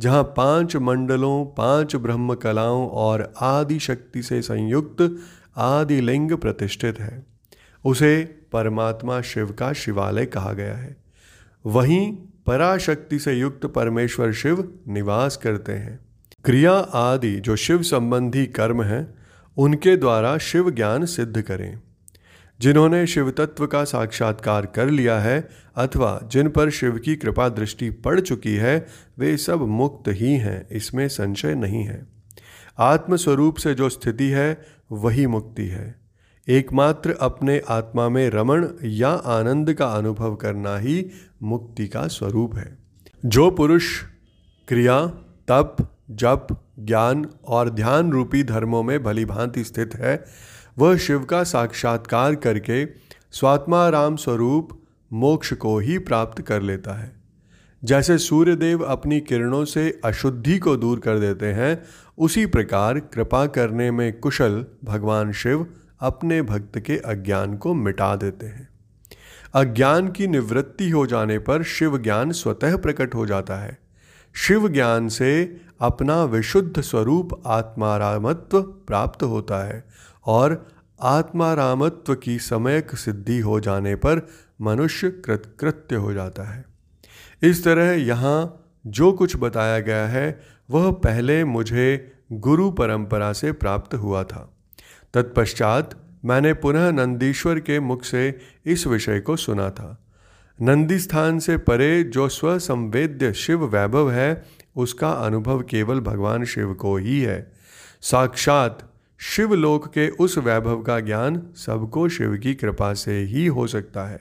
जहाँ 0.00 0.22
पाँच 0.22 0.76
मंडलों, 0.76 1.46
पाँच 1.46 1.96
ब्रह्म 1.96 2.34
कलाओं 2.34 2.88
और 2.88 3.32
आदि 3.40 3.78
शक्ति 3.78 4.22
से 4.22 4.42
संयुक्त 4.42 5.16
आदि 5.56 6.00
लिंग 6.00 6.32
प्रतिष्ठित 6.32 7.00
है। 7.00 7.26
उसे 7.84 8.24
परमात्मा 8.52 9.20
शिव 9.20 9.52
का 9.52 9.72
शिवालय 9.72 10.26
कहा 10.26 10.52
गया 10.52 10.74
है। 10.74 10.96
वहीं 11.66 12.16
पराशक्ति 12.46 13.18
से 13.18 13.32
युक्त 13.32 13.66
परमेश्वर 13.66 14.32
शिव 14.32 14.78
निवास 14.88 15.36
करते 15.36 15.72
हैं। 15.72 16.00
क्रिया 16.44 16.72
आदि 16.78 17.40
जो 17.40 17.56
शिव 17.56 17.82
संबंधी 17.82 18.46
कर्म 18.46 18.82
हैं, 18.82 19.14
उनके 19.56 19.96
द्वारा 19.96 20.38
शिव 20.38 20.70
ज्ञान 20.70 21.04
सिद्ध 21.04 21.42
करें। 21.42 21.78
जिन्होंने 22.60 23.06
शिव 23.06 23.30
तत्व 23.30 23.66
का 23.66 23.84
साक्षात्कार 23.84 24.66
कर 24.66 24.86
लिया 24.86 25.20
है 25.20 25.48
अथवा 25.76 26.20
जिन 26.24 26.48
पर 26.48 26.70
शिव 26.70 26.98
की 26.98 27.16
कृपा 27.16 27.48
दृष्टि 27.48 27.90
पड़ 27.90 28.20
चुकी 28.20 28.54
है, 28.54 28.86
वे 29.18 29.36
सब 29.36 29.60
मुक्त 29.60 30.08
ही 30.08 30.32
हैं, 30.32 30.68
इसमें 30.70 31.08
संशय 31.08 31.54
नहीं 31.54 31.84
है। 31.84 32.06
आत्मस्वरूप 32.78 33.56
से 33.56 33.74
जो 33.74 33.88
स्थिति 33.88 34.28
है, 34.28 34.66
वही 34.92 35.26
मुक्ति 35.26 35.66
है। 35.66 36.00
एकमात्र 36.48 37.16
अपने 37.20 37.62
आत्मा 37.68 38.08
में 38.08 38.30
रमण 38.30 38.68
या 38.84 39.10
आनंद 39.10 39.74
का 39.74 39.86
अनुभव 39.86 40.34
करना 40.36 40.78
ही 40.78 41.10
मुक्ति 41.42 41.88
का 41.88 42.06
स्वरूप 42.06 42.56
है। 42.56 42.78
जो 43.26 43.50
पुरुष 43.50 44.02
क्रिया, 44.68 45.06
तप, 45.48 45.76
जप, 46.10 46.46
ज्ञान 46.78 47.26
और 47.46 47.70
ध्यान 47.70 48.12
रूपी 48.12 48.42
धर्मों 48.42 48.82
में 48.82 49.02
भली 49.02 49.24
भांति 49.24 49.64
स्थित 49.64 49.94
है 49.94 50.24
वह 50.78 50.96
शिव 50.96 51.24
का 51.24 51.44
साक्षात्कार 51.44 52.34
करके 52.34 52.86
स्वात्मा 53.32 53.88
राम 53.88 54.16
स्वरूप 54.16 54.82
मोक्ष 55.12 55.52
को 55.52 55.78
ही 55.78 55.98
प्राप्त 55.98 56.42
कर 56.42 56.62
लेता 56.62 56.92
है। 56.92 57.20
जैसे 57.84 58.18
सूर्यदेव 58.18 58.82
अपनी 58.82 59.20
किरणों 59.20 59.64
से 59.64 60.00
अशुद्धि 60.04 60.58
को 60.58 60.76
दूर 60.76 60.98
कर 60.98 61.18
देते 61.18 61.46
हैं, 61.46 61.82
उसी 62.18 62.46
प्रकार 62.46 62.98
कृपा 62.98 63.46
करने 63.46 63.90
में 63.90 64.20
कुशल 64.20 64.66
भगवान 64.84 65.32
शिव 65.32 65.66
अपने 66.00 66.42
भक्त 66.42 66.78
के 66.78 66.96
अज्ञान 66.96 67.56
को 67.56 67.74
मिटा 67.74 68.16
देते 68.16 68.46
हैं। 68.46 68.68
अज्ञान 69.54 70.08
की 70.08 70.26
निवृत्ति 70.26 70.90
हो 70.90 71.06
जाने 71.06 71.38
पर 71.38 71.62
शिव 71.62 71.98
ज्ञान 71.98 72.32
स्वतः 72.32 72.76
प्रकट 72.76 73.14
हो 73.14 73.26
जाता 73.26 73.56
है। 73.56 73.78
शिव 74.34 74.68
ज्ञान 74.68 75.08
से 75.08 75.60
अपना 75.80 76.24
विशुद्ध 76.24 76.80
स्वरूप 76.80 77.42
आत्मारामत्व 77.46 78.62
प्राप्त 78.62 79.22
होता 79.22 79.66
है 79.66 79.84
और 80.26 80.68
आत्मारामत्व 81.00 82.14
की 82.14 82.38
समयक 82.38 82.94
सिद्धि 82.94 83.38
हो 83.38 83.60
जाने 83.60 83.94
पर 83.94 84.28
मनुष्य 84.60 85.10
कृतकृत्य 85.10 85.96
हो 85.96 86.12
जाता 86.12 86.42
है। 86.42 86.64
इस 87.42 87.64
तरह 87.64 87.90
यहाँ 87.90 88.66
जो 88.86 89.12
कुछ 89.12 89.36
बताया 89.36 89.80
गया 89.80 90.06
है, 90.06 90.40
वह 90.70 90.92
पहले 90.92 91.44
मुझे 91.44 92.12
गुरु 92.32 92.70
परंपरा 92.70 93.32
से 93.32 93.52
प्राप्त 93.52 93.94
हुआ 93.94 94.24
था। 94.24 94.54
तत्पश्चात 95.14 96.02
मैंने 96.24 96.54
पुनः 96.54 96.90
नंदीश्वर 96.90 97.60
के 97.60 97.80
मुख 97.80 98.04
से 98.04 98.38
इस 98.66 98.86
विषय 98.86 99.20
को 99.20 99.36
सुना 99.36 99.70
था। 99.70 100.04
नंदी 100.62 100.98
स्थान 100.98 101.38
से 101.38 101.56
परे 101.56 102.02
जो 102.04 102.28
स्वसंवेद्य 102.28 103.32
शिव 103.32 103.64
वैभव 103.64 104.10
है, 104.10 104.44
उसका 104.76 105.10
अनुभव 105.10 105.62
केवल 105.62 106.00
भगवान 106.00 106.44
शिव 106.44 106.74
को 106.74 106.96
ही 106.96 107.20
है। 107.20 107.52
साक्षात 108.00 108.89
शिवलोक 109.20 109.86
के 109.86 110.08
उस 110.08 110.38
वैभव 110.38 110.82
का 110.82 111.00
ज्ञान 111.00 111.42
सबको 111.56 112.08
शिव 112.08 112.36
की 112.36 112.54
कृपा 112.54 112.94
से 112.94 113.18
ही 113.18 113.46
हो 113.46 113.66
सकता 113.66 114.04
है, 114.04 114.20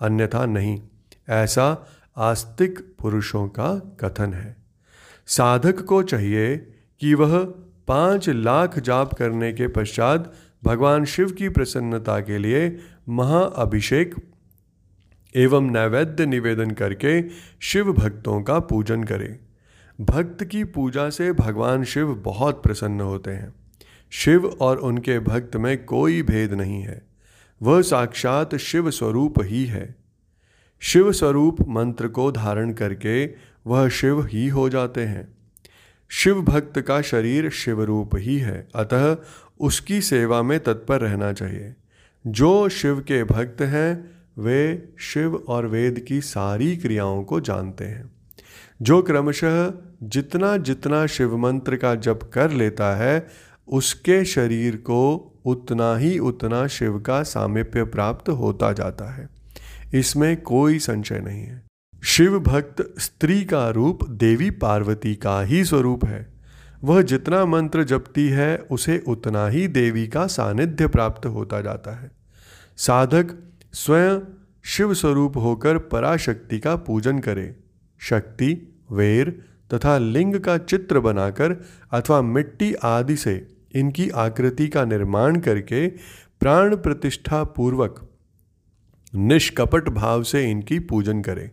अन्यथा 0.00 0.46
नहीं। 0.46 0.80
ऐसा 1.28 1.86
आस्तिक 2.16 2.78
पुरुषों 2.98 3.48
का 3.48 3.96
कथन 4.00 4.34
है। 4.34 4.56
साधक 5.26 5.80
को 5.80 6.02
चाहिए 6.02 6.56
कि 7.00 7.14
वह 7.14 7.38
पाँच 7.88 8.28
लाख 8.28 8.78
जाप 8.78 9.14
करने 9.14 9.52
के 9.52 9.68
पश्चात 9.68 10.32
भगवान 10.64 11.04
शिव 11.04 11.30
की 11.30 11.48
प्रसन्नता 11.48 12.20
के 12.20 12.38
लिए 12.38 12.78
महाअभिषेक 13.08 14.14
एवं 15.34 15.70
नैवेद्य 15.70 16.26
निवेदन 16.26 16.70
करके 16.70 17.22
शिव 17.60 17.92
भक्तों 17.92 18.42
का 18.42 18.58
पूजन 18.58 19.04
करें। 19.04 19.38
भक्त 20.00 20.44
की 20.44 20.64
पूजा 20.64 21.10
से 21.10 21.32
भगवान 21.32 21.84
शिव 21.84 22.14
बहुत 22.14 22.62
प्रसन्न 22.62 23.00
होते 23.00 23.30
हैं। 23.30 23.54
शिव 24.10 24.46
और 24.46 24.76
उनके 24.76 25.18
भक्त 25.18 25.56
में 25.56 25.84
कोई 25.84 26.22
भेद 26.22 26.52
नहीं 26.52 26.82
है। 26.82 27.06
वह 27.62 27.82
साक्षात 27.82 28.56
शिव 28.56 28.90
स्वरूप 28.90 29.34
ही 29.42 29.64
है। 29.64 29.94
शिव 30.80 31.12
स्वरूप 31.12 31.56
मंत्र 31.68 32.08
को 32.08 32.32
धारण 32.32 32.72
करके 32.72 33.26
वह 33.66 33.88
शिव 33.88 34.26
ही 34.26 34.48
हो 34.48 34.68
जाते 34.68 35.00
हैं। 35.00 35.28
शिव 36.08 36.42
भक्त 36.42 36.80
का 36.80 37.02
शरीर 37.02 37.50
शिव 37.50 37.82
रूप 37.82 38.10
ही 38.16 38.38
है, 38.38 38.68
अतः 38.74 39.16
उसकी 39.60 40.00
सेवा 40.00 40.42
में 40.42 40.60
तत्पर 40.60 41.00
रहना 41.00 41.32
चाहिए। 41.32 41.74
जो 42.26 42.68
शिव 42.68 43.00
के 43.00 43.24
भक्त 43.24 43.62
हैं, 43.62 44.10
वे 44.38 44.88
शिव 44.98 45.34
और 45.36 45.66
वेद 45.66 46.00
की 46.00 46.20
सारी 46.20 46.76
क्रियाओं 46.76 47.24
को 47.24 47.40
जानते 47.40 47.84
हैं। 47.84 48.10
जो 48.82 49.02
क्रमशः 49.02 49.72
जितना 50.02 50.56
जितना 50.56 51.06
शिव 51.06 51.36
मंत्र 51.36 51.76
का 51.76 51.94
जप 51.94 52.30
कर 52.32 52.50
लेता 52.50 52.96
है 52.96 53.26
उसके 53.68 54.24
शरीर 54.24 54.76
को 54.76 55.32
उतना 55.44 55.96
ही 55.96 56.18
उतना 56.18 56.66
शिव 56.66 57.00
का 57.00 57.22
सामिप्य 57.22 57.84
प्राप्त 57.84 58.28
होता 58.28 58.72
जाता 58.72 59.14
है। 59.14 59.28
इसमें 59.94 60.40
कोई 60.40 60.78
संशय 60.78 61.20
नहीं 61.20 61.42
है। 61.42 61.62
शिव 62.04 62.40
भक्त 62.40 62.94
स्त्री 62.98 63.44
का 63.44 63.70
रूप 63.70 64.08
देवी 64.08 64.50
पार्वती 64.50 65.14
का 65.14 65.42
ही 65.42 65.64
स्वरूप 65.64 66.04
है। 66.04 66.32
वह 66.84 67.02
जितना 67.02 67.44
मंत्र 67.44 67.84
जपती 67.84 68.28
है, 68.28 68.58
उसे 68.58 69.04
उतना 69.08 69.48
ही 69.48 69.68
देवी 69.68 70.06
का 70.06 70.26
सानिध्य 70.26 70.88
प्राप्त 70.88 71.26
होता 71.26 71.60
जाता 71.60 72.00
है। 72.00 72.10
साधक 72.76 73.52
स्वयं 73.72 74.20
शिव 74.64 74.94
स्वरूप 74.94 75.36
होकर 75.36 75.78
पराशक्ति 75.78 76.60
का 76.60 76.76
पूजन 76.76 77.18
करे। 77.18 77.56
शक्ति, 77.98 78.82
वेर 78.92 79.44
तथा 79.74 79.98
लिंग 79.98 80.40
का 80.40 80.58
चित्र 80.58 81.00
बनाकर 81.00 81.56
अथवा 81.92 82.22
मिट्टी 82.22 82.74
आदि 82.74 83.16
से 83.16 83.55
इनकी 83.74 84.08
आकृति 84.08 84.68
का 84.68 84.84
निर्माण 84.84 85.40
करके 85.40 85.86
प्राण 86.40 86.76
प्रतिष्ठा 86.76 87.44
पूर्वक 87.44 88.08
निष्कपट 89.14 89.88
भाव 89.88 90.22
से 90.22 90.50
इनकी 90.50 90.78
पूजन 90.78 91.22
करें। 91.22 91.50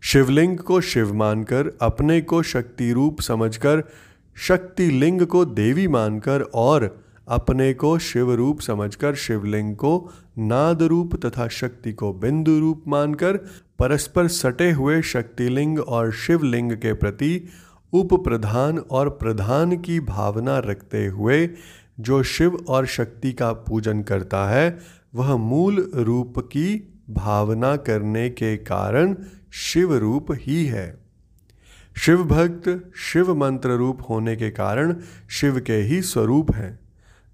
शिवलिंग 0.00 0.58
को 0.58 0.80
शिव 0.80 1.14
मानकर, 1.14 1.78
अपने 1.82 2.20
को 2.20 2.42
शक्ति 2.42 2.92
रूप 2.92 3.20
समझकर, 3.20 3.82
शक्ति 4.36 4.90
लिंग 4.90 5.26
को 5.26 5.44
देवी 5.44 5.88
मानकर 5.88 6.40
और 6.40 7.04
अपने 7.28 7.74
को 7.74 7.98
शिव 7.98 8.34
रूप 8.34 8.60
समझकर 8.60 9.14
शिवलिंग 9.14 9.76
को 9.76 10.12
नाद 10.38 10.82
रूप 10.82 11.26
तथा 11.26 11.48
शक्ति 11.48 11.92
को 11.92 12.12
बिंदु 12.12 12.58
रूप 12.58 12.84
मानकर 12.88 13.36
परस्पर 13.78 14.28
सटे 14.28 14.70
हुए 14.70 15.02
शक्तिलिंग 15.02 15.78
और 15.78 16.12
शिवलिंग 16.12 16.72
के 16.72 16.92
प्रति 16.92 17.48
उप 17.92 18.24
प्रधान 18.24 18.78
और 18.78 19.08
प्रधान 19.08 19.76
की 19.76 20.00
भावना 20.00 20.58
रखते 20.58 21.06
हुए 21.06 21.50
जो 22.00 22.22
शिव 22.22 22.64
और 22.68 22.86
शक्ति 22.86 23.32
का 23.32 23.52
पूजन 23.52 24.02
करता 24.02 24.50
है, 24.50 24.78
वह 25.14 25.36
मूल 25.36 25.90
रूप 25.94 26.34
की 26.38 26.94
भावना 27.10 27.76
करने 27.76 28.30
के 28.30 28.56
कारण 28.56 29.16
शिव 29.52 29.96
रूप 29.96 30.26
ही 30.30 30.66
है। 30.66 31.00
शिव 31.96 32.24
भक्त 32.24 32.90
शिव 32.96 33.34
मंत्र 33.34 33.70
रूप 33.70 33.98
होने 34.10 34.36
के 34.36 34.50
कारण 34.50 34.96
शिव 35.30 35.60
के 35.60 35.76
ही 35.76 36.02
स्वरूप 36.02 36.54
हैं। 36.54 36.80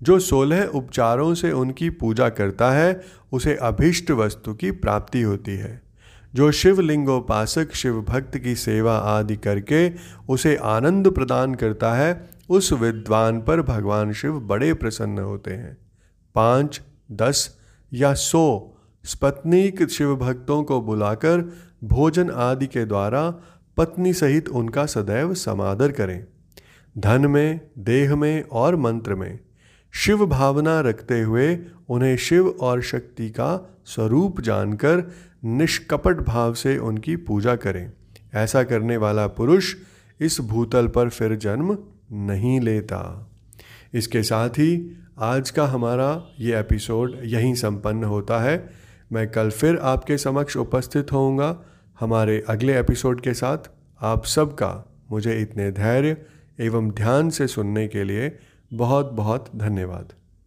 जो 0.02 0.18
सोलह 0.18 0.64
उपचारों 0.64 1.34
से 1.34 1.52
उनकी 1.52 1.90
पूजा 1.90 2.28
करता 2.28 2.70
है, 2.70 3.00
उसे 3.32 3.54
अभिष्ट 3.54 4.10
वस्तु 4.10 4.54
की 4.54 4.70
प्राप्ति 4.70 5.22
होती 5.22 5.52
है। 5.52 5.85
जो 6.34 6.52
शिवलिंगोपासक 6.52 7.74
शिव 7.74 8.02
भक्त 8.02 8.38
की 8.38 8.54
सेवा 8.54 8.96
आदि 8.96 9.36
करके 9.36 9.92
उसे 10.28 10.56
आनंद 10.56 11.10
प्रदान 11.10 11.54
करता 11.54 11.94
है, 11.94 12.28
उस 12.48 12.72
विद्वान 12.72 13.40
पर 13.40 13.62
भगवान 13.62 14.12
शिव 14.12 14.40
बड़े 14.40 14.74
प्रसन्न 14.74 15.18
होते 15.18 15.50
हैं। 15.50 15.76
पाँच, 16.34 16.80
दस 17.12 17.58
या 17.92 18.14
सौ 18.14 18.72
स्पत्नीक 19.04 19.88
शिव 19.88 20.16
भक्तों 20.16 20.62
को 20.64 20.80
बुलाकर 20.80 21.52
भोजन 21.84 22.30
आदि 22.30 22.66
के 22.66 22.84
द्वारा 22.84 23.30
पत्नी 23.76 24.12
सहित 24.12 24.48
उनका 24.48 24.86
सदैव 24.86 25.34
समादर 25.34 25.92
करें। 25.92 26.26
धन 26.98 27.26
में, 27.26 27.60
देह 27.78 28.16
में 28.16 28.42
और 28.42 28.76
मंत्र 28.76 29.14
में 29.14 29.38
शिव 29.92 30.26
भावना 30.26 30.80
रखते 30.80 31.20
हुए 31.20 31.58
उन्हें 31.88 32.16
शिव 32.16 32.48
और 32.48 32.82
शक्ति 32.82 33.30
का 33.30 33.80
स्वरूप 33.86 34.40
जानकर 34.40 35.12
निष्कपट 35.46 36.16
भाव 36.16 36.54
से 36.54 36.78
उनकी 36.78 37.16
पूजा 37.16 37.56
करें। 37.56 37.92
ऐसा 38.34 38.62
करने 38.62 38.96
वाला 38.96 39.26
पुरुष 39.26 39.74
इस 40.20 40.40
भूतल 40.40 40.86
पर 40.86 41.08
फिर 41.08 41.36
जन्म 41.36 41.78
नहीं 42.12 42.60
लेता। 42.60 43.30
इसके 43.94 44.22
साथ 44.22 44.48
ही 44.48 44.96
आज 45.18 45.50
का 45.50 45.66
हमारा 45.66 46.26
ये 46.40 46.58
एपिसोड 46.58 47.16
यहीं 47.24 47.54
संपन्न 47.54 48.04
होता 48.04 48.38
है। 48.38 48.70
मैं 49.12 49.30
कल 49.30 49.50
फिर 49.50 49.76
आपके 49.76 50.18
समक्ष 50.18 50.56
उपस्थित 50.56 51.12
होऊँगा 51.12 51.60
हमारे 52.00 52.44
अगले 52.48 52.80
एपिसोड 52.80 53.20
के 53.20 53.34
साथ। 53.34 53.58
आप 54.00 54.24
सबका 54.24 54.94
मुझे 55.10 55.40
इतने 55.40 55.70
धैर्य 55.72 56.16
एवं 56.60 56.90
ध्यान 56.90 57.30
से 57.30 57.46
सुनने 57.46 57.88
के 57.88 58.04
लिए 58.04 58.38
बहुत 58.72 59.12
बहुत 59.12 59.50
धन्यवाद। 59.56 60.12